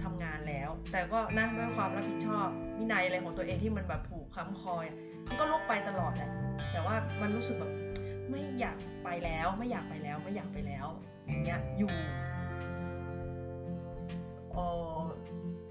[0.02, 2.46] ทำงานแล้ว แต่ก็นะด้วยความรับผิดชอบ
[2.78, 4.84] วินัยอะไรของตัวเองที่มันแบบผูกค้ำคอย
[5.28, 6.30] มันก็ลุกไปตลอดแหละ
[6.72, 7.72] แต่ว่ามันรู้สึกแบบ
[8.30, 10.86] ไม่อยากไปแล้วไม่อยากไปแล้วไม่อยากไปแล้ว
[11.26, 11.90] อย่างเงี้ยอยู่
[14.52, 14.58] เอ
[14.98, 15.00] อ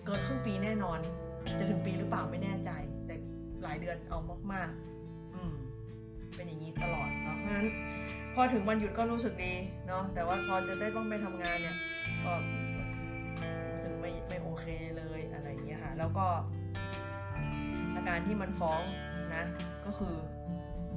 [0.06, 1.00] เกินครึ่งปีแน่นอน
[1.60, 2.70] จะถึงปีหรือเปล่าไม่แน่ใจ
[3.06, 3.16] แต่
[3.64, 4.20] หลายเดือนเอา
[4.54, 5.54] มากๆ อืม
[6.36, 7.68] เป็นอย่างนี้ตลอดเนาะเพราะฉะนั้น
[8.34, 9.54] พอถึงวันหยุดก็รู้สึกดี
[9.88, 11.78] เนาะแต่ว่าพอจะได้ต้องไปทำงานเนี่ย
[12.26, 12.34] ก็
[13.72, 14.66] รู้สึกไม่ไม่โอเค
[14.98, 16.26] เลยอะไรอย่างเงี้ยค่ะแล้วก็
[17.96, 18.82] อาการที่มันฟ้อง
[19.36, 19.44] นะ
[19.86, 20.16] ก็คือ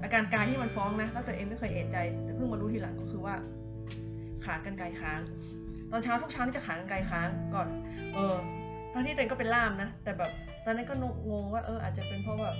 [0.02, 3.34] อาการกายที่มันฟ้องนะแล้วตัวเองไม่เคยเอะใจ แต่เพิ่งมารู้ทีหลังก็คือว่า
[4.44, 5.20] ขากรรไกรค้าง
[5.90, 7.68] ตอนเช้าทุกเช้านี่จะขากรรไกรค้างก่อน
[8.14, 8.34] เออ
[8.92, 10.30] ทั้งที่ตัวเองก็เป็นล่ามนะ แต่แบบ
[10.64, 10.94] ตอนนั้นก็
[11.30, 12.56] งงว่าเอออาจจะเป็นเพราะแบบ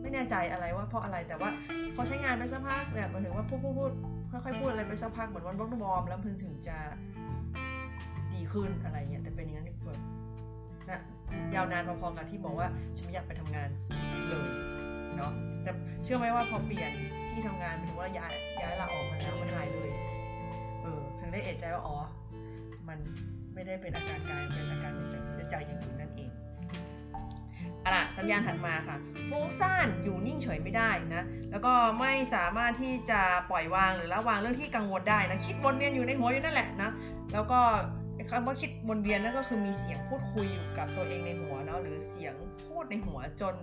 [0.00, 1.50] ไม่แน่ใจอะไรว่าเพราะอะไรแต่ว่า
[1.94, 3.92] พอใช้งานไปสักพักเนี่ยหมายถึงว่าพูดพูดพูด
[4.30, 6.78] ค่อยๆพูดอะไรไปสักพักเหมือนวันบล็อร์มแล้วถึงถึงจะ
[8.32, 9.98] ดีขึ้นอะไรเงี้ยแต่เป็นอย่างนั้นแบบ
[10.90, 11.00] นะ
[11.54, 13.68] ยาวนานพอๆกับที่บอกว่าฉันไม่อยากไปทำงาน
[14.28, 14.48] เลย
[15.16, 15.70] เนาะแต่
[16.04, 16.92] เชื่อไหมว่าพอเปลี่ยน
[17.30, 19.90] ที่ทำงานมายถึงว่าย้ายย้ายลาออกมาแล้วมันหายเลย
[20.82, 21.96] เออถึงได้เอะใจว่าอ๋อ
[22.88, 22.98] มัน
[23.54, 26.30] ไม่ได้เป็นอาการกายเป็นอาการในใจในใจอย่างอื่นนั่นเอง
[27.84, 28.96] อะอะล่ะสัญญาณถัดมาค่ะ
[29.28, 33.20] ฟุ้งซ่านอยู่นิ่งเฉยไม่ได้นะแล้วก็ไม่สามารถที่จะ
[33.50, 36.90] ปล่อยวางหรือละวางเรื่องที่กังวลได้นะคิดวนเวียนอยู่ในหัวอยู่นั่นแหละนะ
[37.32, 37.60] แล้วก็
[38.30, 42.34] คำว่าคิดวนเวียนนั่นก็คือมีเสียงพูดคุยอยู่กับตัวเองในหัวเนาะหรือเสียง
[42.66, 43.54] พูดในหัวจน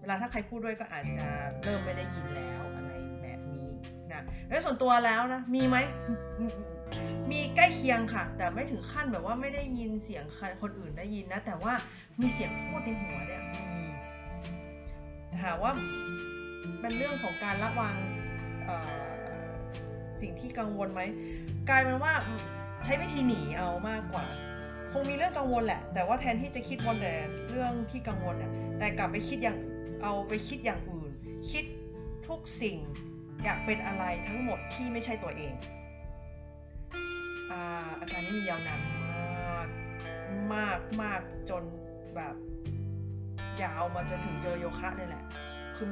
[0.00, 1.26] เวลาถ้าใครพูดด้วยก็อาจจะ
[1.62, 3.70] เริ่มไม่ได้ยินแล้วอะไรแบบนี้
[4.12, 5.76] นะแล้วส่วนตัวแล้วนะ มีไหม
[7.30, 10.24] มีใกล้เคียงค่ะ แต่ไม่ถึงขั้นแบบว่าไม่ได้ยินเสียง
[10.62, 11.72] คนอื่นได้ยินนะ แต่ว่า
[12.20, 13.80] มีเสียงพูดในหัวเนี่ยมี
[15.42, 15.72] ถามว่า
[16.80, 17.96] เป็นเรื่องของการระวัง
[20.20, 21.00] สิ่งที่กังวลไหม
[21.68, 22.12] กลายเป็นว่า
[22.84, 24.26] ใช้วิธีหนีเอามากกว่า
[24.92, 27.12] คงมีเรื่องกังวลแหละ แต่ว่าแทนที่จะคิดวนแต่
[27.50, 29.58] เรื่องที่กังวลเนี่ยแต่กลับไปคิดอย่าง
[30.02, 31.10] เอาไปคิดอย่างอื่น
[31.50, 31.64] คิด
[32.28, 32.78] ทุกสิ่ง
[33.44, 35.54] อยากเป็นอะไรทั้งหมดที่ไม่ใช่ตัวเอง
[37.50, 37.62] อา
[38.00, 38.80] อาการนี้มียาวนาน
[39.10, 39.68] มาก
[40.54, 41.62] มากมากจน
[42.16, 42.34] แบบ
[43.62, 45.24] ยาวมาจนถึงเจอโยคะเลยแหละ
[45.76, 45.90] คือ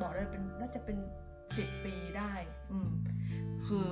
[0.00, 0.96] บอกเลยเป็นน่าจะเป็น
[1.56, 2.32] สิบปีได้
[2.70, 2.88] อืม
[3.66, 3.84] คือ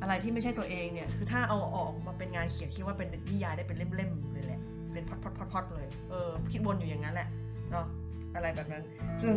[0.00, 4.60] อะไรที่ไม่ใช่ตัวเองเนี่ย คือถ้าเอาออกมาเป็นงานเขียนคิดว่าเป็นนิยายได้เป็นเล่มๆเลยแหละ
[4.92, 5.04] เป็น
[5.52, 7.28] พอดๆๆเลย เออ คิดวนอยู่อย่างนั้นแหละ
[7.70, 7.86] เนาะ
[8.34, 8.84] อะไรแบบนั้น
[9.22, 9.34] ซึ่ง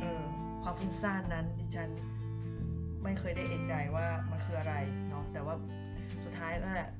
[0.00, 0.22] เออ
[0.62, 1.90] ความฟุ้งซ่านนั้นดิฉัน
[3.02, 4.74] ไม่เคยได้เอะใจว่ามันคืออะไร
[5.08, 5.54] เนาะแต่ว่า
[6.24, 6.90] สุดท้ายนั่นแหละ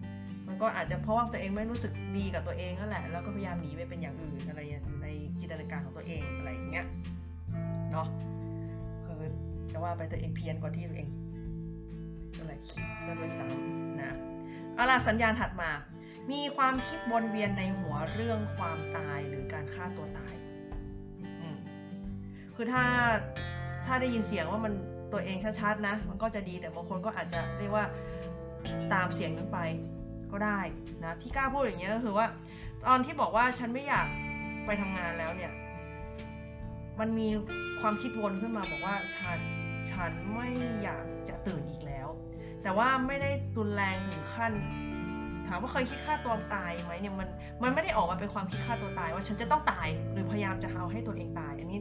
[0.47, 4.61] มันก็อาจจะเพราะว่าตัวเองไม่รู้สึกดีกับตัวเองนั่นแหละแล้วก็พยายามหนีไปเป็นอย่างอื่นอะไร
[5.03, 5.07] ใน
[5.39, 6.87] จินตนาการของตัวเองอะไรอย่างเงี้ย
[7.93, 8.09] เนาะ
[9.05, 9.23] คือ
[9.73, 11.09] จะว่าไปตัวเองเพี้ยนกว่าที่ตัวเอง
[12.37, 14.17] ก็เลยคิดซะด้วยซ้ำนะ
[14.75, 15.71] เอาล่ะสัญญาณถัดมา
[16.33, 20.35] มีความคิดวนเวียนในหัวเรื่องความตายหรือการฆ่าตัวตาย
[22.63, 22.87] คือถ้า
[23.87, 24.73] ถ้าได้ยินเสียงว่ามัน
[25.13, 27.87] ตัวเองชัดๆนะ มันก็จะดีแต่บางคนก็อาจจะเรียกว่า
[28.93, 29.59] ตามเสียงนั้นไป
[30.33, 30.61] ก็ได้
[31.05, 32.27] นะที่กล้าพูดอย่างเงี้ยก็คือว่า
[32.87, 34.07] ตอนที่บอกว่าฉันไม่อยาก
[34.67, 35.53] ไปทำงานแล้วเนี่ย
[37.01, 37.29] มันมี
[37.81, 39.39] ความคิดวนขึ้นมาบอกว่าฉัน
[39.93, 40.49] ฉันไม่
[40.83, 42.09] อยากจะตื่นอีกแล้ว
[42.63, 44.53] แต่ว่าไม่ได้รุนแรงถึงขั้น
[45.49, 47.29] ถามว่าเคยคิดฆ่าตัวตายไหมเนี่ยมัน
[47.63, 51.81] มันไม่ได้ออกมาเป็นความคิดฆ่าตัวตาย ว่าฉันจะต้องตายหรือพยายามจะเอาให้ตัวเองตาย อันนี้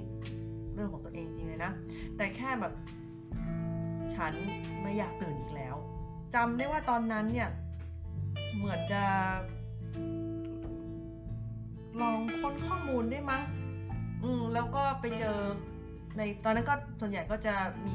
[0.80, 1.72] รื่องของตัวเองจริงเลยนะ
[2.18, 2.74] แต่แค่แบบ
[4.16, 4.34] ฉัน
[4.82, 5.76] ไม่อยากตื่นอีกแล้ว
[6.36, 7.50] จำได้ว่าตอนนั้นเนี่ย
[8.58, 9.04] เหมือนจะ
[12.02, 13.44] ลองค้นข้อมูลได้มั้ง
[14.24, 15.38] อืมแล้วก็ไปเจอ
[16.18, 17.54] ในตอนนั้นก็ส่วนใหญ่ก็จะ
[17.86, 17.94] มี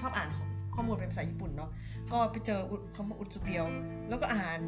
[0.00, 0.38] ชอบอ่านข,
[0.74, 1.70] ข้อมูลเป็นภาษาญี่ปุ่นเนาะ
[2.12, 2.60] ก็ไปเจอ
[2.94, 3.64] คำว่าอุจุเบียว
[4.08, 4.60] แล้วก็อ่าน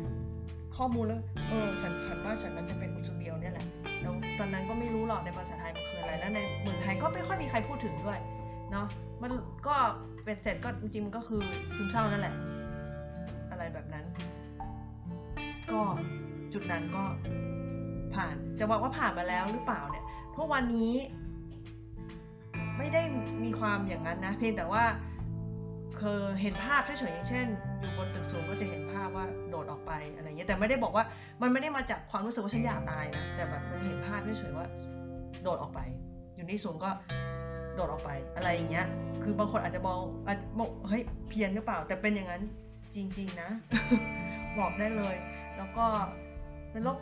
[0.76, 3.66] ข้อมูลแล้วเออฉันผันว่าฉันนั้นจะเป็นอุจุเบียวเนี่ยแหละ
[4.40, 8.18] ตอนนั้นก็ไม่รู้หรอกในภาษาไทยมันคืออะไร แล้วในเมืองไทยก็ไม่ค่อยมีใครพูดถึงด้วย
[8.70, 8.86] เนาะ
[9.22, 9.30] มัน
[9.66, 9.76] ก็
[10.24, 11.42] เป็นเสร็จก็จริงๆก็คือ
[11.76, 12.34] ซึมเศร้านั่นแหละ
[13.50, 14.04] อะไรแบบนั้น
[15.72, 15.82] ก็
[16.52, 17.04] จุดนั้นก็
[18.14, 20.04] ผ่านจะบอกว่าผ่านมาแล้วหรือเปล่าเนี่ย
[20.36, 20.94] ทุกวันนี้
[22.78, 23.02] ไม่ได้
[23.44, 24.84] มีความอย่างนั้นนะ เพียงแต่ว่า
[25.98, 27.46] เคยเห็นภาพเฉยๆอย่างเช่น
[27.86, 31.04] อยู่บนตึกสูงก็จะเห็นภาพว่าโดดออกไปอะไรเงี้ยแต่ไม่ได้บอกว่า
[31.42, 34.66] มันไม่ได้มาจากความรู้สึกว่าฉันอยากตายนะแต่แบบมันเห็นภาพเฉยๆว่า
[35.42, 35.80] โดดออกไป
[36.36, 36.90] อยู่ที่สูงก็
[37.74, 38.86] โดดออกไปอะไรอย่างเงี้ย
[39.22, 42.42] คือบางคนอาจจะมองอาจมองเฮ้ยเพี้ยนหรือเปล่า แต่เป็นอย่างนั้น
[42.94, 43.50] จริง ๆ นะ
[44.58, 45.16] บอกได้เลย
[45.56, 45.86] แล้วก็
[46.70, 46.98] เป็นโรค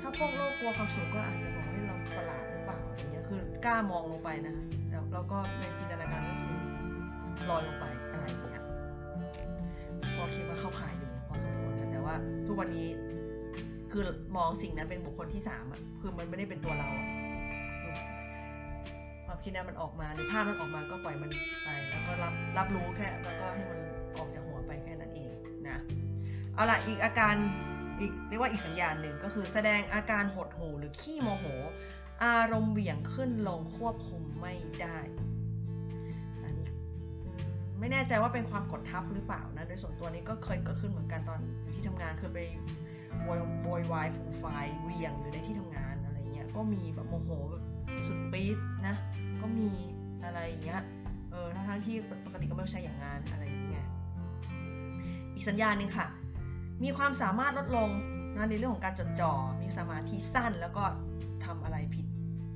[0.00, 4.56] ถ้าพวกโรคกลัวความสูงก็อาจจะบอกว่าเราประหลาดหรือเปล่าอย่างเงี้ยคือกล้ามองลงไปนะ
[4.90, 6.56] แล้วแล้วก็ในจินตนาการก็คือ
[7.50, 7.86] ลอยลงไป
[10.36, 12.14] คิดว่าเข้าขายอยู่พอสมควรกันแต่ว่า
[12.46, 12.88] ทุกวันนี้
[13.92, 14.02] คือ
[14.36, 17.08] มองสิ่งนั้นเป็นบุคคลที่สามอะคือมันไม่ได้เป็นตัวเราอะ
[19.26, 21.30] ความคิดนั้นมันออกมาหรือภาพมันออกมาก็ปล่อยมัน
[21.64, 23.80] ไป แล้วก็รับรับรู้แค่ แล้วก็ให้มัน
[24.16, 25.32] ออกจากหัวไปแค่นั้นเอง
[25.68, 25.78] นะ
[26.54, 27.34] เอาละอีกอาการ
[28.00, 31.44] อีกเรียกว่าอีกสัญญาณหนึ่งก็คือแสดงอาการหดหูหรือขี้โมโห
[32.24, 34.98] อารมณ์เหวี่ยงขึ้นลงควบคุมไม่ได้
[37.80, 41.38] ไม่แน่ใจว่าเป็นความกดทับหรือเปล่านะ โดยส่วนตัวนี้ก็เคยเกิดขึ้นเหมือนกันตอน
[41.72, 42.40] ที่ทำงานเคยไป
[43.22, 44.44] โวยวายวายฟูไฟ
[44.82, 47.62] เวียงหรือในที่ทำงานอะไรเงี้ย ก็มีแบบโมโหแบบ
[48.08, 48.94] สุดปี๊ดนะ
[49.40, 49.70] ก็มี
[50.24, 50.82] อะไรอย่างเงี้ย
[51.30, 53.86] เออทั้งที่ปกติก็ไม่ใช่อย่างงานอะไรอย่างเงี้ย
[55.34, 56.06] อีกสัญญาณหนึ่งค่ะ
[56.82, 57.90] มีความสามารถลดลง
[58.36, 60.84] นะในเรื่องของการจดจ่อ มีสมาธิสั้นแล้วก็
[61.44, 62.06] ทำอะไรผิด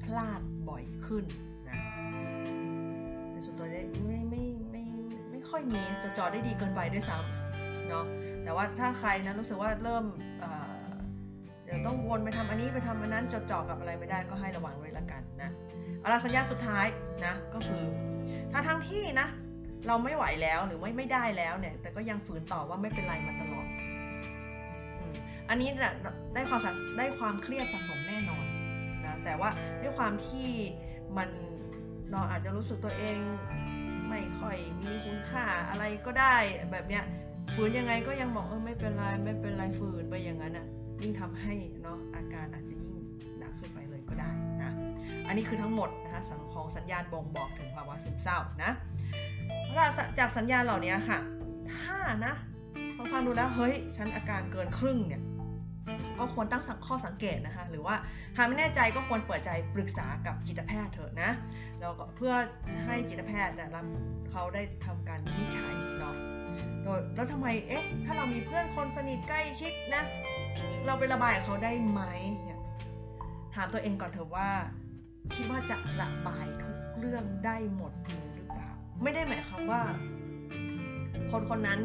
[0.03, 1.25] พลาดบ่อยขึ้น
[1.69, 1.77] นะ
[3.33, 4.24] ในส่วนตัวไม่ไม่ไม่ไม่
[5.55, 8.05] ค่อยมีจดจ่อได้ดีเกินไปด้วยซ้ำเนาะ
[8.45, 10.05] แต่ว่าถ้าใครนะรู้สึกว่าเริ่ม
[11.65, 15.51] เดี๋ยวต้องวนไปทำอันนี้ไปทำอันนั้นจดจ่อกับอะไรไม่ได้ก็ให้ระวังไว้ละกันนะ
[16.03, 16.87] อาละสัญญาสุดท้าย
[17.27, 17.83] นะก็คือ
[18.53, 19.29] ถ้าทั้งที่นะ
[19.87, 23.67] เราไม่ไหวแล้วหรือไม่ไม่ได้แล้วเนี่ย แต่ก็ยังฝืนต่อว่าไม่เป็นไรมาตลอด
[25.49, 25.69] อันนี้
[26.35, 26.61] ได้ความ
[26.99, 28.45] ได้ความเครียดสะสมแน่นอน
[29.05, 29.51] นะแต่ว่า
[29.83, 30.51] ด้วยความที่
[31.17, 31.29] มัน
[32.11, 33.19] เราอาจจะรู้สึกตัวเอง
[34.09, 36.37] ไม่ค่อยมีคุณค่าอะไรก็ได้
[36.71, 37.05] แบบเนี้ย
[37.55, 40.67] ฝืนยังไงก็ยังบอกเออไม่เป็นไรไม่เป็นไรฝืนไปอย่างนั้นอะ
[41.01, 42.97] ยิ่งทำให้เนาะอาการอาจจะยิ่ง
[43.39, 44.31] หนักขึ้นไปเลยก็ได้
[44.63, 44.73] นะ
[45.27, 48.73] อันนี้คือทั้งหมดนะคะสังของสัญญาณบ่งบอกถึงภาวะซึมเศร้านะ
[50.19, 51.19] จากสัญญาณเหล่านี้ค่ะ
[51.75, 52.35] ถ้านะ
[52.97, 55.23] ฟังฟังดูแล้วเฮ้ยฉันอาการเกินครึ่งเนี่ย
[56.19, 57.97] ก็ควรตั้งข้อสังเกตนะคะ หรือว่า
[58.37, 61.31] หากไม่แน่ใจก็ควรเปิดใจปรึกษากับจิตแพทย์เถอะนะ
[61.81, 62.35] แล้วก็เพื่อ
[62.87, 63.87] ให้จิตแพทย์รับ
[64.31, 66.15] เขาได้ทำการวินิจฉัยเนาะ
[66.83, 70.05] โดยแล้วทำไมเอ๊ะถ้าเรามีเพื่อนคนสนิทใกล้ชิดนะ
[70.87, 72.01] เราไประบายกับเขาได้ไหม
[72.45, 72.61] เนี่ย
[73.55, 74.49] ถามตัวเองก่อนเถอะว่า
[75.35, 78.71] คิดว่าจะระบายทุกเรื่องได้หมดจริงหรือเปล่า
[79.03, 79.83] ไม่ได้หมายความว่า
[81.31, 81.81] คนคนนั้น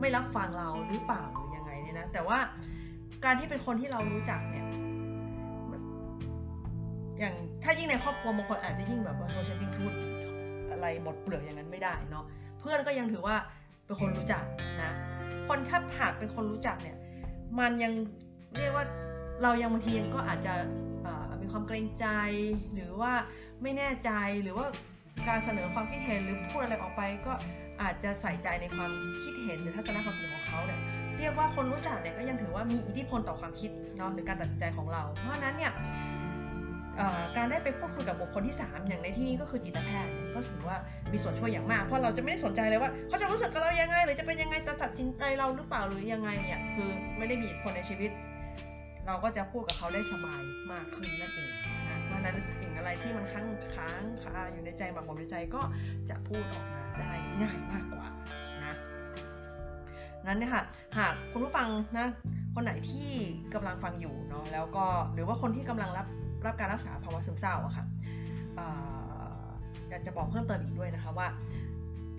[0.00, 2.38] ไม่รับฟังเราหรือเปล่าหรือยังไงเนี่ยนะแต่ว่า
[3.24, 4.66] การที่เป็นคนที่เรารู้จักเนี่ย
[7.18, 9.92] อย่างถ้ายิ่งในครอบครัวบางคนอาจจะยิ่งแบบว่าโซเชียลพูด
[10.70, 12.24] อะไรหมดเปลือกอย่างนั้นไม่ได้เนาะ
[12.60, 13.36] เพื่อนก็ยังถือว่า
[13.84, 14.42] เป็นคนรู้จัก
[14.82, 14.92] นะ
[15.48, 16.96] คนถ้าหากเป็นคนรู้จักเนี่ย
[17.58, 17.92] มันยัง
[18.56, 18.84] เรียกว่า
[19.42, 20.54] เรายังบางทียังก็อาจจะ
[21.40, 22.06] มีความเกรงใจ
[22.74, 23.12] หรือว่า
[23.62, 24.10] ไม่แน่ใจ
[24.42, 24.66] หรือว่า
[25.28, 27.32] การเสนอความคิดเห็นหรือพูดอะไรออกไปก็
[27.82, 28.90] อาจจะใส่ใจในความ
[29.22, 30.80] คิดเห็นหรือทัศนคติของเขาเนี่ย
[31.20, 35.72] เรียกว่าคนรู้จักเนี่ยก็ยังถือว่ามีอิทธิพลต่อความคิดเนาะหรือการตัดสินใจของเรา เพราะนั้นเนี่ย
[37.36, 40.76] การได้ไปพูดคุยกับบุคคลที่ 3 อย่างในที่นี้ก็คือจิตแพทย์ก็ถือว่า
[41.12, 48.10] มีส่วนช่วยอย่างมาก เพราะเราจะไม่ได้สนใจเลยว่า เขาจะรู้สึกกับเรายังไง หรือจะเป็นยังไงจะตัดสินใจเราหรือเปล่าหรือยังไงเนี่ยคือไม่ได้มีผลในชีวิต
[49.06, 51.50] เราก็จะพูดกับเขาได้สบายมากขึ้นนั่นเอง
[51.88, 55.62] นะเพราะนั้นสิ่งอะไรที่มันค้างค้างคาอยู่ในใจหมักหมมในใจก็
[56.10, 58.06] จะพูดออกมาได้ง่ายมากกว่า
[60.30, 60.64] นั้นเนี่ยค่ะ
[60.98, 62.08] หากคุณผู้ฟังนะ
[62.54, 63.10] คนไหนที่
[63.54, 66.06] กำลังฟังอยู่เนาะแล้วก็หรือว่าคนที่กำลังรับ
[66.46, 67.84] รับการรักษาภาวะซึมเศร้าอะค่ะ
[69.90, 71.28] อยากจะบอกเพิ่มเติมอีกด้วยนะคะว่า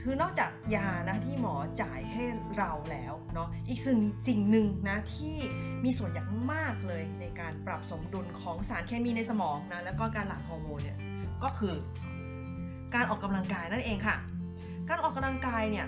[0.02, 2.24] คือนอกจากยานะที่หมอจ่ายให้
[2.58, 5.38] เราแล้วเนาะอีกสิ่งสิ่งหนึ่งนะที่
[5.84, 10.97] มีส่วนอย่างมากเลยในการปรับสมดุลของสารเคมีในสมองนะแล้วก็การหลั่งฮอร์โมนเนี่ย
[11.43, 11.76] ก็คือ
[12.95, 14.15] การออกกำลังกายนั่นเองค่ะ
[14.89, 15.88] การออกกำลังกายเนี่ย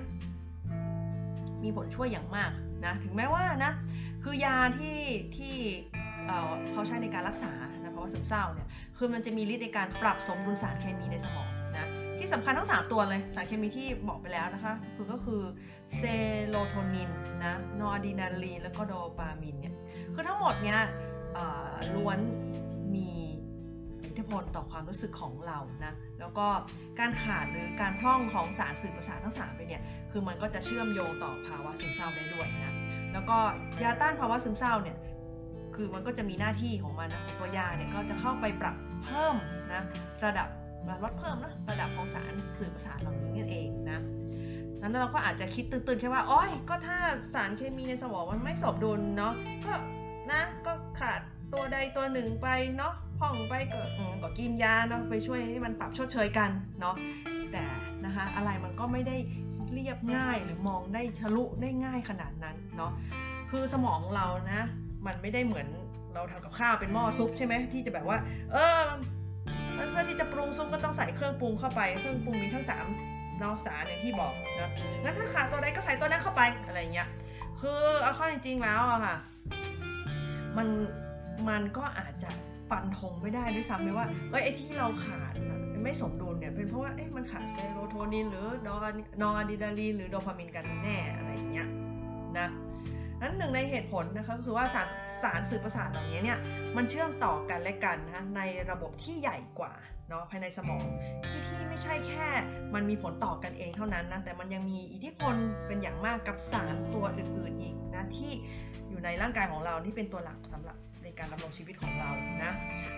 [1.64, 2.52] มีผลช่วยอย่างมาก
[2.86, 3.72] นะถึงแม้ว่านะ
[4.24, 5.00] คือยาที่
[5.38, 5.56] ที่
[6.72, 7.52] เขาใช้ในการรักษา
[7.94, 15.42] ภาะวะซึมเศร้าเนี่ยคือมันจะมีฤทธิ์ในการปรับสมดุลสารเคมีในสมองนะที่สำคัญทั้ง 3 ตัวเลยสารเคมีที่บอกไปแล้วนะคะคือก็คือ
[15.96, 16.02] เซ
[16.48, 17.10] โรโทนิน
[17.44, 19.76] นะนอร์ดินาลีนแล้วก็โดปามินเนี่ย
[20.14, 20.80] คือทั้งหมดเนี่ย
[21.96, 22.20] ล้วน
[22.96, 23.10] มี
[24.14, 26.48] อิทธิพลต่อความรู้สึกของเรานะแล้วก็
[27.00, 32.74] การขาดหรือการพร่องของสารสื่อประสาททั้ง3ไปเนี่ยคือมันก็จะเชื่อมโยงต่อภาวะซึมเศร้าได้ด้วยนะ
[33.14, 33.38] แล้วก็
[33.84, 34.98] ยาต้านภาวะซึมเศร้าเนี่ย
[35.76, 39.36] คือมันก็จะมีหน้าที่ของมันนะตัวยาเนี่ยก็จะเข้าไปปรับเพิ่ม
[39.74, 39.82] นะ
[40.26, 40.48] ระดับ
[41.04, 44.00] ลดเพิ่มนะระดับของสารสื่อประสาทเหล่านี้นั่นเองนะ
[44.80, 46.98] นั้นเราก็อาจจะคิดตื่นๆแค่ว่าโอ้ยก็ถ้า
[47.34, 49.34] สารเคมีในสมองมันไม่สมดุลเนาะ
[49.66, 49.74] ก็
[50.32, 51.22] นะก็ขาด
[51.54, 52.48] ตัวใดตัวหนึ่งไป
[52.78, 53.82] เนาะ พ่องไปก็
[54.24, 56.96] ก็กินยาเนาะไปช่วยให้มันปรับชดเชยกันเนาะ
[57.52, 57.64] แต่
[58.06, 59.18] นะคะอะไรมันก็ไม่ได้
[59.74, 62.92] เรียบง่ายหรือมองได้ทะลุได้ง่ายขนาดนั้นเนาะ
[63.52, 64.62] คือสมองเรานะ
[65.06, 65.68] มันไม่ได้เหมือน
[66.14, 68.18] เราทำกับข้าวเป็นหม้อซุปใช่ไหมที่จะแบบว่า
[68.52, 68.82] เออ
[69.92, 72.86] เพื่อที่จะปรุงซุปก็ต้องใส่เครื่องปรุงเข้าไปเครื่องปรุงมีทั้งสาม
[73.44, 74.72] นอกสารอย่างที่บอกนะ
[75.04, 77.08] งั้นถ้าขาดตัวใดก็ใส่ตัวนั้นเข้าไปอะไรเงี้ย
[77.62, 79.16] คือเอาข้อจริงๆแล้วอะค่ะ
[80.58, 80.68] มัน
[81.50, 82.30] มันก็อาจจะ
[82.70, 85.34] ฟันธงไม่ได้ด้วยซ้ำเลยว่าเอ้ยไอ้ที่เราขาด
[85.84, 91.68] ไม่สมดุลเนี่ยเป็นเพราะว่าเอ๊ะมันขาดเซโรโทนินหรือนอร์นอร์อะดรีนาลีนหรือโดพามินกันแน่อะไรเงี้ย
[92.38, 92.48] นะ
[93.22, 94.88] นั้นหนึ่งในเหตุผลนะคะก็คือว่าสาร
[95.24, 96.40] สารสื่อประสาทเหล่านี้เนี่ย
[96.76, 99.74] มันเชื่อมต่อกันและกันนะในระบบที่ใหญ่กว่า
[100.10, 100.86] เนาะภายในสมอง
[101.30, 102.28] ที่ที่ไม่ใช่แค่
[102.74, 105.36] มันมีผลต่อกันเองเท่านั้นนะแต่มันยังมีอิทธิพล
[105.68, 108.32] เป็นอย่างมากกับสารตัวอื่นๆอีกนะที่
[108.90, 112.12] อยู่ในร่างกายของเราที่เป็นตัวหลักสำหรับใน การดำรงชีวิตของเรา
[112.44, 112.52] นะ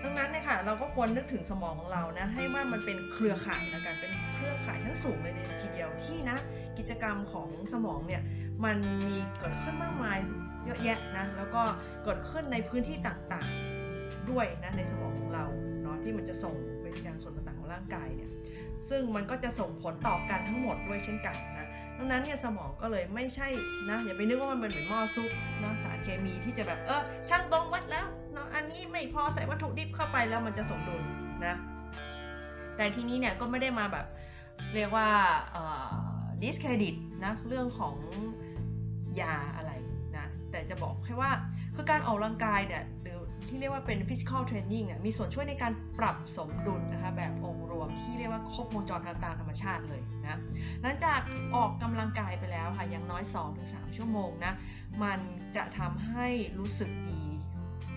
[0.04, 6.38] ดังนั้นเนี่ยค่ะเราก็ควรนึกถึงสมองของเรานะให้ว่ามันเป็นเครือข่ายนะกันเป็นเครือข่ายทั้งสูงเลยทีเดียวที่นะ
[6.78, 8.22] กิจกรรมของสมองเนี่ย
[8.66, 10.20] มันมีเกิดขึ้นมากมาย
[10.66, 11.64] เยอะแยะนะแล้วก็
[12.04, 15.46] เกิดขึ้นในพื้นที่ต่างๆด้วยนะในสมองของเรา
[15.84, 18.32] เนาะที่มันจะส่งไปยังส่วนต่างๆของร่างกายเนี่ย
[18.90, 21.36] ซึ่งมันก็จะส่งผลต่อกันทั้งหมดด้วยเช่นกัน
[21.98, 23.48] ดังนั้นเนี่ยสมองก็เลยไม่ใช่
[23.90, 25.32] นะอย่าไปนึกว่ามันเป็นเหมือนหม้อซุป
[25.64, 31.04] นะสารเคมีที่จะแบบเออช่างตรงวัดแล้วเนาะอันนี้ไม่พอใส่วัตถุดิบเข้าไปแล้วมันจะสมดุล
[31.46, 31.56] นะ
[32.76, 34.06] แต่ทีนี้เนี่ยก็ไม่ได้มาแบบ
[34.76, 35.10] เรียกว่า
[36.44, 37.96] ดิสเครดิตนะเรื่องของ
[39.22, 39.72] ยาอะไร
[40.18, 41.32] นะแต่จะบอกแค่ว่า
[41.76, 42.84] คือการออกกำลังกายเนี่ย
[43.48, 50.40] ที่เรียกว่าเป็น physical training อะมีส่วนช่วยในการปรับสมดุลนะคะแบบองค์รวมที่เรียกว่าครบวงจรทางตามธรรมชาติเลยนะ
[50.82, 51.20] หลังจาก
[51.56, 53.24] ออกกำลังกายไปแล้วค่ะอย่างน้อย
[53.60, 54.54] 2-3 ชั่วโมงนะ
[55.04, 55.20] มัน
[55.56, 56.28] จะทำให้
[56.60, 57.22] รู้สึกดี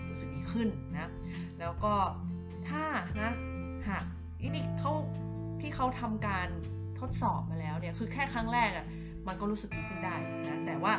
[0.09, 1.09] รู้สึกดีขึ้นนะ
[1.59, 1.93] แล้วก็
[2.69, 2.83] ถ้า
[3.21, 3.31] นะ
[3.87, 4.03] หาก
[4.41, 4.93] นี่เขา
[5.61, 6.47] ที่เขาทำการ
[6.99, 8.85] ทดสอบมาแล้วเนี่ยคือแค่ครั้งแรกอะ่ะ
[9.27, 10.15] มันก็รู้สึกดีขึ้นได้
[10.47, 10.93] นะแต่ว่า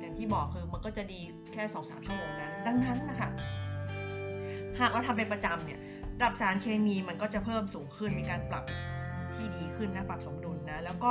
[0.00, 1.20] อย่างที่บอกคือมันก็จะดี
[1.52, 3.30] แค่ 2-3 ชั่วโมงนั้น ดังนั้นนะคะ
[4.80, 5.78] หากเราทำเป็นประจำเนี่ย
[6.14, 8.64] ระดับสารเคมีมันก็จะเพิ่มสูงขึ้นมีการปรับ
[9.34, 11.10] ที่ดีขึ้นนะปรับสมดุลนะแล้วก็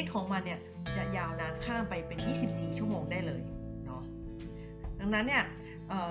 [0.00, 0.58] ฤทธิ์ของมันเนี่ย
[0.96, 3.42] จะยาวนานข้ามไปเป็น 24 ชั่วโมงได้เลย
[3.84, 4.02] เนาะ
[5.00, 5.44] ดังนั้นเนี่ย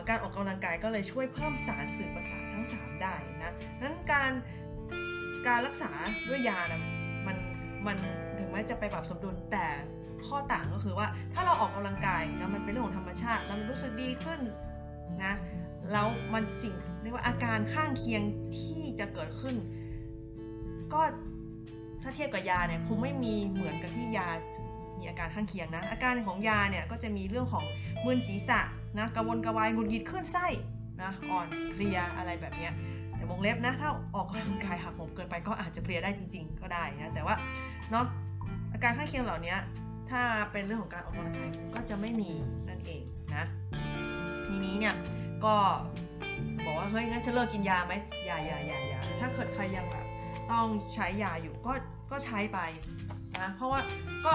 [0.10, 4.32] การออกกำลังกายก็เลยช่วยเพิ่มสารสื่อประสาททั้ง 3 ได้นะนั้นการ
[5.48, 5.92] การรักษา
[6.28, 6.82] ด้วยยานะ
[7.28, 7.38] มัน
[7.88, 7.98] มัน
[8.38, 9.68] ถึงแม้จะไปปรับสมดุลแต่
[10.28, 14.40] ข้อต่างก็คือว่าถ้าเราออกกำลังกายนะมันเป็นเรื่องของธรรมชาติแล้วมันรู้สึกดีขึ้น
[15.24, 15.34] นะ
[15.92, 18.22] แล้วมันสิ่งเรียกว่าอาการข้างเคียง
[18.60, 19.56] ที่จะเกิดขึ้น
[20.94, 21.02] ก็
[22.04, 24.28] ถ้าเทียบกับยาเนี่ยคงไม่มีเหมือนกับที่ยา
[24.98, 27.66] มีอาการข้างเคียงนะ อาการของยาเนี่ยก็จะมีเรื่องของ
[28.06, 28.60] มึนศีรษะ
[29.00, 30.48] นะกระวนกระวายหงุดหงิดขึ้นไส้
[31.02, 32.74] นะอ่อนเพลียอะไรแบบเนี้ย
[33.16, 37.36] แต่วงเล็บนะ ถ้าออกกำลังกายหักโหมเกินไปก็อาจจะเพลียได้จริง ๆ ก็ได้นะแต่ว่า
[37.92, 38.06] เนาะ
[38.74, 39.56] อาการข้างเคียงเหล่านี้
[40.10, 40.22] ถ้า
[40.52, 42.32] เป็นเรื่องของการออกกำลังกายก็จะไม่มี
[42.70, 43.04] นั่นเอง
[43.36, 43.46] นะ
[44.48, 44.94] ทีนี้เนี่ย
[45.46, 45.56] ก็
[46.66, 47.94] บอกว่าเฮ้ยงั้นจะเลิกกินยาไหม
[48.30, 50.06] ยายายายาถ้าเกิดใครยังแบบ
[50.52, 51.74] ต้องใช้ยาอยู่ก็
[52.12, 52.60] ก็ใช้ไป
[53.40, 53.80] นะเพราะว่า
[54.26, 54.34] ก็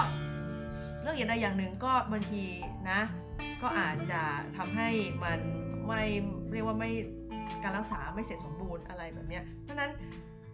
[1.01, 2.43] เรื่องอย่างใดอย่างหนึ่งก็บางที
[2.89, 3.01] นะ
[3.61, 4.21] ก็อาจจะ
[4.57, 4.89] ทำให้
[5.23, 5.39] มัน
[5.87, 6.03] ไม่
[6.51, 6.91] เรียกว่าไม่
[7.63, 9.91] การรักษาไม่เสร็จสมบูรณ์อะไรแบบนี้เพราะนั้น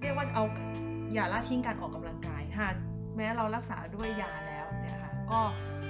[0.02, 0.44] เรียกว่าเอา
[1.14, 2.76] อย่าละทิ้งการออกกำลังกายหาก
[3.16, 5.42] แม้เรารักษาด้วยยาแล้วเนี่ยค่ะก็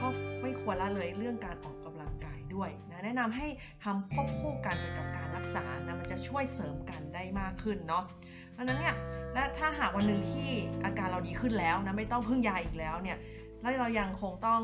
[0.01, 0.07] ก็
[0.41, 2.69] ไม่ควรละเลยเรื่องการออกกำลังกายด้วย
[2.99, 3.47] นะแนะนำให้
[3.83, 8.03] ทำควบคู่กันไปกับการรักษานะมันจะช่วยเสริมกันได้มากขึ้นเนาะ
[8.51, 8.95] เพราะนั้นเนี่ย
[9.33, 10.49] และถ้าหากวันหนึ่งที่
[10.85, 13.17] อาการเราดีขึ้นแล้วนะไม่ต้องพึ่งยาอีกแล้วเนี่ย
[13.61, 14.61] แล้วเรายังคงต้อง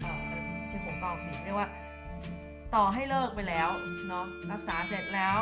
[0.00, 0.20] เอ่อ
[0.68, 1.68] ใช่คงต้องสิเรียกว่า
[2.74, 3.68] ต่อให้เลิกไปแล้ว
[4.08, 5.36] เนาะรักษาเสร็จแล้ว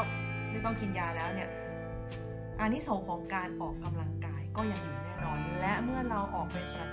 [0.50, 1.48] ไม่ต้องกินยาแล้วเนี่ย
[2.60, 6.87] อันนี้สงของการออกกำลังกายก็ยังอยู่แน่นอน และเมื่อเราออกเป็นประ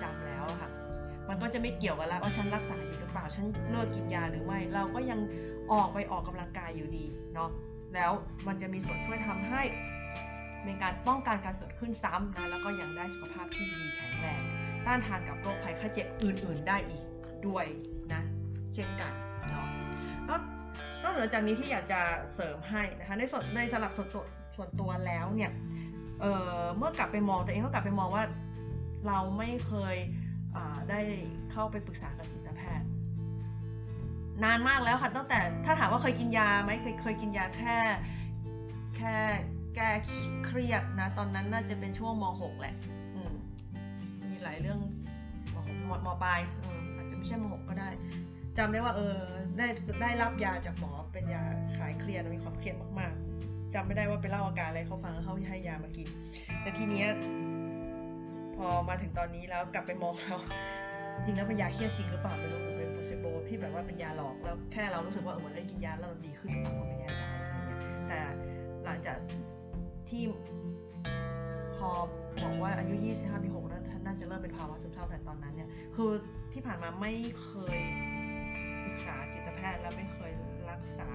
[1.29, 5.19] มันก็จะไม่เกี่ยวกันแล้วว่าฉันรักษาอยู่หรือเปล่าฉันเลิกกินยาหรือไม่ เราก็ยัง
[5.71, 7.49] ออกไปออกกำลังกายอยู่ดีเนาะ
[7.93, 8.11] แล้ว
[8.47, 9.61] มันจะมีส่วนช่วยทำให้
[10.63, 14.41] เป็นการป้องกันการเกิดขึ้นซ้ำนะแล้วก็ยังได้สุขภาพที่ดีแข็งแรง
[14.85, 17.03] ต้านทานกับโรคภัยไข้เจ็บอื่น ๆ ได้อีก
[17.47, 17.65] ด้วย
[18.13, 18.21] นะ
[18.73, 19.13] เช่นกัน
[19.49, 19.67] เนาะ
[21.03, 22.01] นอกเหนือจากนี้ที่อยากจะ
[22.33, 24.23] เสริมให้นะคะในส่วนในสำหรับส่วนตัว
[24.55, 25.51] ส่วนตัวแล้วเนี่ย
[26.21, 28.23] เเมื่อกลับไปมองตัวเองก็กลับไปมองว่า
[29.07, 29.95] เราไม่เคย
[30.89, 30.99] ได้
[31.51, 32.87] เข้าไปปรึกษากับจิตแพทย์
[34.43, 37.77] นานมากแล้วค่ะตั้งแต่ถ้าถามว่าเคยกินยาไหมเคยเคยกินยาแค่
[38.97, 39.15] แค่
[39.75, 39.89] แก้
[40.45, 42.75] เครียดนะ ตอนนั้นน่าจะเป็นช่วงม .6 แหละ
[44.31, 44.79] มีหลายเรื่อง
[45.53, 46.39] ม .6 มปลาย
[46.95, 47.89] อาจจะไม่ใช่ม .6 ก็ได้
[48.57, 49.17] จำได้ว่าเออ
[49.57, 49.67] ได้
[50.01, 51.43] ได้รับยาจากหมอเป็นยา
[51.77, 56.07] ขายเครียดมีความเครียดมากๆจำไม่ได้ว่าไปเล่าอาการอะไรเขาฟังเขาให้ยามากิน
[56.61, 57.07] แต่ทีเนี้ย
[58.57, 60.39] พอมาถึงตอนนี้แล้วกลับไปมองแล้ว
[61.25, 68.19] จริงแล้วเป็นยาเครียดจริงหรือเปล่าไม่รู้หรือเป็นโปรเซโบที่แบบว่าเป็นยาหลอกแล้วแค่เรารู้สึกว่าเหมือนได้กินยาแล้วเราดีขึ้นหรือเปล่าก็ไม่แน่ใจอะไรเงี้ยแต่
[68.85, 69.17] หลังจาก
[70.09, 70.23] ที่
[71.75, 71.89] พอ
[72.43, 76.11] บอกว่าอายุ 25ปี6แล้วท่านน่าจะเริ่มเป็นภาวะซึมเศร้าแต่ตอนนั้นเนี่ยคือ
[76.53, 77.13] ที่ผ่านมาไม่
[77.43, 77.79] เคย
[78.83, 80.31] ปรึกษาจิตแพทย์แล้วไม่เคย
[80.69, 81.09] รักษา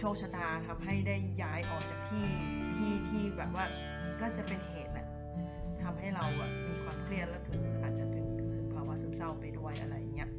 [0.00, 2.26] โชคชะตาทำให้ได้ย้ายออกจากที่
[2.74, 3.64] ที่ที่แบบว่า
[4.20, 5.06] ก็จะเป็นเหตุแหละ
[5.82, 10.30] ทำให้เราแบบมีความเครียดแล้วถึงอาจจะถึงถึงภาวะซึมเศร้าไปด้วยอะไรเงี้ย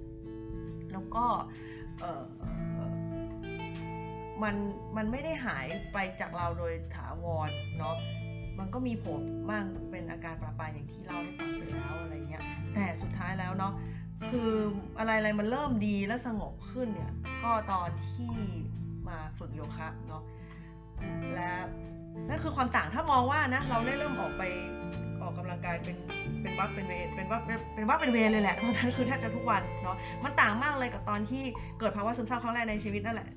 [0.91, 1.25] แล้วก็
[2.01, 2.23] เออ
[4.43, 4.55] มัน
[4.97, 7.95] มันไม่ได้หายไปจากเราโดยถาวรเนาะ
[8.59, 13.73] มันก็มีผลบ้างเป็นอาการประปายอย่างที่เล่าให้ฟังไปแล้วอะไรเงี้ยแต่สุดท้ายแล้วเนาะ
[14.29, 14.51] คือ
[14.99, 17.11] อะไรอะไรมันเริ่มดีและสงบขึ้นเนี่ย
[17.43, 18.35] ก็ตอนที่
[19.13, 20.23] มาฝึกโยคะเนาะ
[21.35, 21.51] และ
[22.29, 24.43] นั่นคือความต่างถ้ามองว่านะเราได้เริ่มออกไป
[25.21, 25.97] ออกกำลังกายเป็น
[26.41, 27.41] เป็นวักเป็นเวเป็นวัก
[27.75, 31.43] เป็นวักเป็นเวเลยแหละตอนนั้นคือแทบจะทุกวันเนาะมันต่างมากเลยกับตอนที่
[31.79, 33.29] เกิดภาวะซึมเศร้าครั้งแรกในชีวิตนั่นแหละ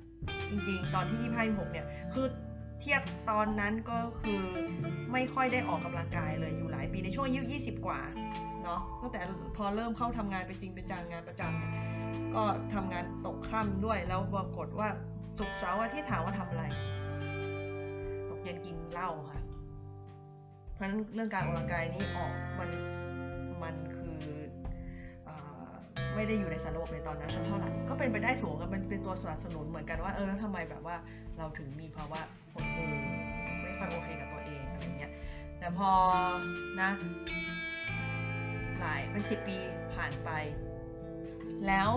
[0.51, 2.27] จริง ๆ ตอนที่ยี่ห้าหกเนี่ยคือ
[2.81, 4.41] เทียบตอนนั้นก็คือ
[5.13, 8.01] ไม่ค่อยได้ออกกำลังกายเลยอยู่หลายปีในช่วงอายุ20กว่า
[8.65, 9.21] เนาะตั้งแต่
[9.57, 11.73] พอเริ่มเข้าทำงานเป็นจริงเป็นจังงานประจำเนี่ย
[12.35, 12.43] ก็
[12.75, 14.89] ทำงานตกค่ำด้วยแล้วปรากฏว่า
[15.39, 16.65] สุกเสาร์อาทิตย์ถามว่าทำอะไร
[18.29, 19.41] ตกเย็นกินเหล้าค่ะ
[20.73, 22.71] เพราะฉะนั้นเรื่องการออกกำลังกายนี้ออกมัน
[23.63, 24.21] มันคือ
[25.27, 25.31] อ
[26.15, 30.97] ไม่ได้อยู่ในสาระบบในตอนนั้นสักเท่าไหร่ก็เป็นไปได้สูงอะมันเป็นตัวสนับสนุนเหมือนกันว่าเออแล้วทำไมแบบว่า
[31.39, 32.21] เราถึงมีภาวะ
[32.53, 32.89] หดหู่
[33.63, 35.13] ไม่ค่อยโอเคกับตัวเองอะไรเงี้ย
[35.59, 35.91] แต่พอ
[36.81, 36.91] นะ
[38.81, 39.59] หลายเป็นสิบปี
[39.95, 40.31] ผ่านไป
[41.67, 41.91] แล้ว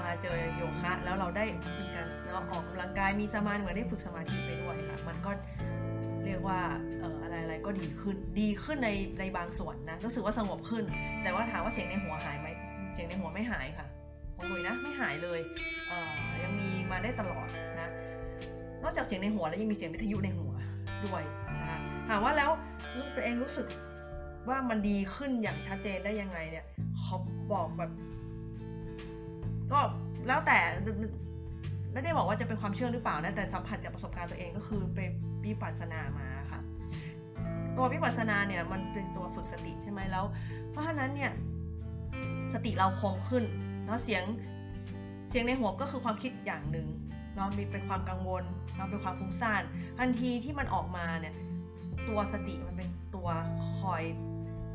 [0.00, 1.44] มาเจอโยคะแล้วเราได้
[1.80, 5.30] มีการ เราออกกำลังกายมีสมาธิเหมือนได้ฝึกสมาธิไปด้วยค่ะ มันก็
[6.24, 6.60] เรียกว่า
[7.00, 10.84] เอ่ออะไรอะไรก็ดีขึ้นดีขึ้นในในบางส่วนนะรู้สึกว่าสงบขึ้น
[11.22, 12.48] แต่ว่าถามว่าเสียงในหัวหายไหม
[12.92, 13.86] เสียงในหัวไม่หายค่ะ
[14.36, 15.40] ของหนุยนะไม่หายเลย
[15.88, 16.12] เอ่อ
[16.42, 17.46] ยังมีมาได้ตลอด
[17.80, 17.88] นะ
[18.82, 20.52] นอกจากเสียงในหัวแล้วยังมีเสียงวิทยุในหัว
[21.06, 21.22] ด้วย
[21.60, 22.50] นะคะถามว่าแล้ว
[22.96, 23.66] รู้สึกตัวเองรู้สึก
[24.48, 26.64] ว่ามันดีขึ้นอย่างชัดเจนได้ยังไงเนี่ย
[26.98, 27.16] เขา
[27.52, 27.90] บอกแบบ
[29.72, 29.80] ก็
[30.28, 30.58] แล้วแต่
[31.92, 34.98] ไม่ได้บอกว่าจะเป็นความเชื่อหรือเปล่านะแต่สัมผัสจากประสบการณ์ตัวเองก็คือไป
[35.44, 36.60] วิปัสสนามาค่ะ
[37.76, 40.24] ตัววิปัสสนาเนี่ยมันเป็นตัวฝึกสติใช่ไหมแล้ว
[40.70, 41.32] เพราะฉะนั้นเนี่ย
[42.52, 43.44] สติเราคมขึ้น
[43.86, 44.24] แล้วเสียง
[45.28, 46.86] เสียงในหัวก็คือความคิดอย่างหนึ่ง
[47.36, 48.44] เรามีเป็นความกังวล
[48.76, 49.62] เราเป็นความฟุ้งซ่าน
[49.98, 51.34] ทันทีที่มันออกมาเนี่ย
[52.08, 53.28] ตัวสติมันเป็นตัว
[53.78, 54.02] คอย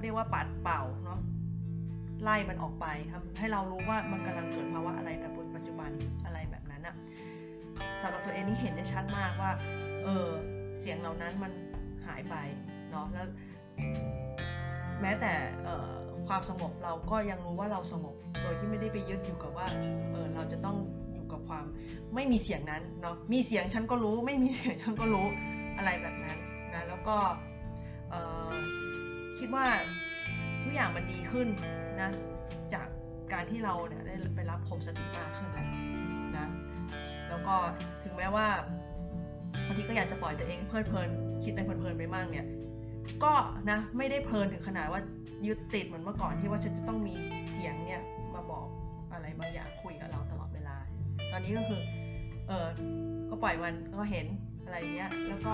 [0.01, 1.19] เรียกว่าปัดเป่าเนาะ
[2.23, 5.91] ไล่มันออกไปทำให้เรารู้ว่ามันกำลังเกิดภาวะอะไรในปัจจุบัน
[6.25, 7.03] อะไรแบบ นั้นอะ
[8.01, 9.51] สำหรับตัวเองนี่เห็นได้ชัดมากว่า
[10.03, 10.27] เออ
[10.79, 11.51] เสียงเหล่านั้นมัน
[12.05, 12.35] หายไป
[12.91, 13.27] เนาะแล้ว
[15.01, 15.33] แม้แต่
[16.27, 19.67] ความสงบเราก็ยังรู้ว่าเราสงบ โดยที่ไม่ได้ไปยึดอยู่กับว่า
[20.11, 20.77] เออเราจะต้อง
[21.13, 21.65] อยู่กับความ
[22.15, 25.25] ไม่มีเสียงนั้นเนาะมีเสียงฉันก็รู้ไม่มีเสียงฉันก็รู้
[25.77, 26.37] อะไรแบบนั้น
[26.73, 27.17] นะแล้วก็
[29.37, 29.65] คิดว่า
[30.63, 31.47] ทุกอย่างมันดีขึ้น
[31.99, 32.09] นะ
[32.73, 32.87] จาก
[33.33, 35.67] การที่เราเนี่ยได้ไปรับคมสติมากขึ้นแหละ
[37.43, 37.63] แล้วก็
[38.03, 38.47] ถึงแม้ว่า
[39.65, 41.09] บางทีก็อยากจะปล่อยตัวเองเพลิดเพลิน
[41.43, 42.47] คิดในเพลินๆไปมั่งเนี่ย
[43.23, 43.33] ก็
[43.69, 45.01] นะไม่ได้เพลินถึงขนาดว่า
[45.45, 47.13] ยึดติดเหมือนเมื่อก่อนที่ว่าฉันจะต้องมี
[47.49, 48.01] เสียงเนี่ย
[48.33, 48.67] มาบอก
[49.13, 50.75] อะไรบางอย่างคุยกับเราตลอดเวลา
[51.31, 51.81] ตอนนี้ก็คือ
[52.47, 52.67] เออ
[53.29, 54.25] ก็ปล่อยมันก็เห็น
[54.63, 55.53] อะไรเงี้ยแล้วก็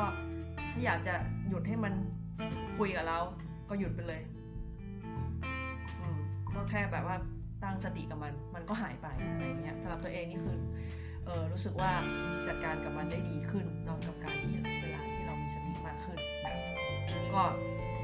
[0.72, 1.14] ถ้าอยากจะ
[1.50, 1.94] หยุดให้มัน
[2.78, 3.20] คุยกับเรา
[3.70, 4.22] ก็หยุดไปเลย
[6.00, 6.18] อืม
[6.56, 7.18] ก็แค่แบบว่า
[7.64, 10.58] ตั้งสติกับมัน มันก็หายไปอะไรเงี้ยสำหรับตัวเองนี่คือ
[11.26, 11.92] เออรู้สึกว่า
[12.48, 16.54] จัดการกับมันได้ดีขึ้นนอนกับการที่เวลาที่เรามีสติมากขึ้นนะ
[17.36, 17.44] ก็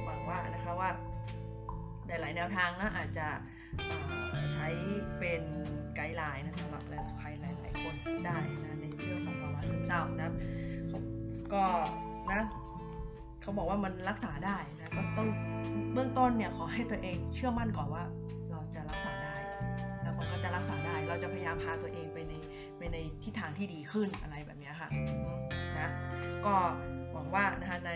[0.05, 0.89] หวังว่านะคะว่า
[2.07, 3.27] หลายๆแนวทางนะอาจจะ
[4.53, 4.67] ใช้
[5.19, 5.43] เป็น
[5.95, 6.83] ไกด์ไลน์นะสำหรับ
[7.19, 7.95] ใครหลาย ๆ คน
[8.25, 10.33] ได้นะในเรื่องของภาวะซึมเศร้านะ
[11.53, 11.65] ก็
[12.31, 12.41] นะ
[13.41, 15.27] เขาบอกว่ามันรักษาได้นะก็ต้อง
[15.93, 18.03] เบื้องต้นเนี่ยขอให้ตัวเองเชื่อมั่นก่อนว่า
[18.51, 19.35] เราจะรักษาได้
[20.01, 22.04] แล้วมันก็จะรักษาได้ เราจะพยายามพาตัวเอง
[22.93, 24.89] ในไปในทิศทางที่ดีขึ้นอะไรแบบนี้ค่ะ
[25.79, 25.89] นะ
[26.45, 26.55] ก็
[27.13, 27.93] หวังว่านะคะใน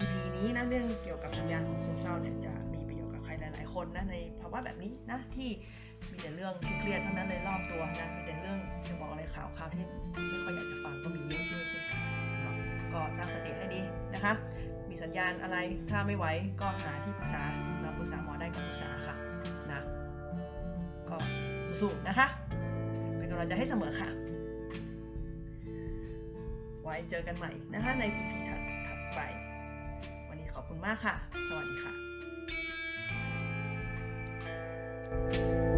[0.00, 5.50] EP นี้นะเรื่องเกี่ยวกับสัญญาณของโซเศร้าเนี่ยจะมีประโยชน์กับใครหลาย ๆ คนนะในภาวะแบบนี้นะที่
[6.10, 8.58] มีแต่เรื่องเครียดๆทั้งนั้นเลยรอบตัวนะมีแต่เรื่อง
[8.88, 9.84] จะบอกอะไรข่าวข่าวที่
[10.30, 12.00] ไม่ค่อยอยากจะฟังก็มีเยอะด้วยเช่นกัน
[12.92, 13.80] ก็ตั้งสติให้ดี
[14.14, 14.32] นะคะ
[14.88, 15.58] มีสัญญาณอะไร
[15.90, 16.26] ถ้าไม่ไหว
[16.60, 17.42] ก็หาที่ปรึกษา
[17.80, 19.16] เราปรึกษาหมอได้ก็ปรึกษาค่ะ
[19.72, 19.80] นะ
[21.10, 21.16] ก็
[21.80, 24.08] สู้ๆนะคะำลังใจให้เสมอค่ะ
[26.82, 29.20] ไว้เจอกันใหม่นะคะใน EP ถัดไป
[30.54, 31.14] ขอบคุณมากค่ะ
[31.48, 35.77] สวัสดีค่ะ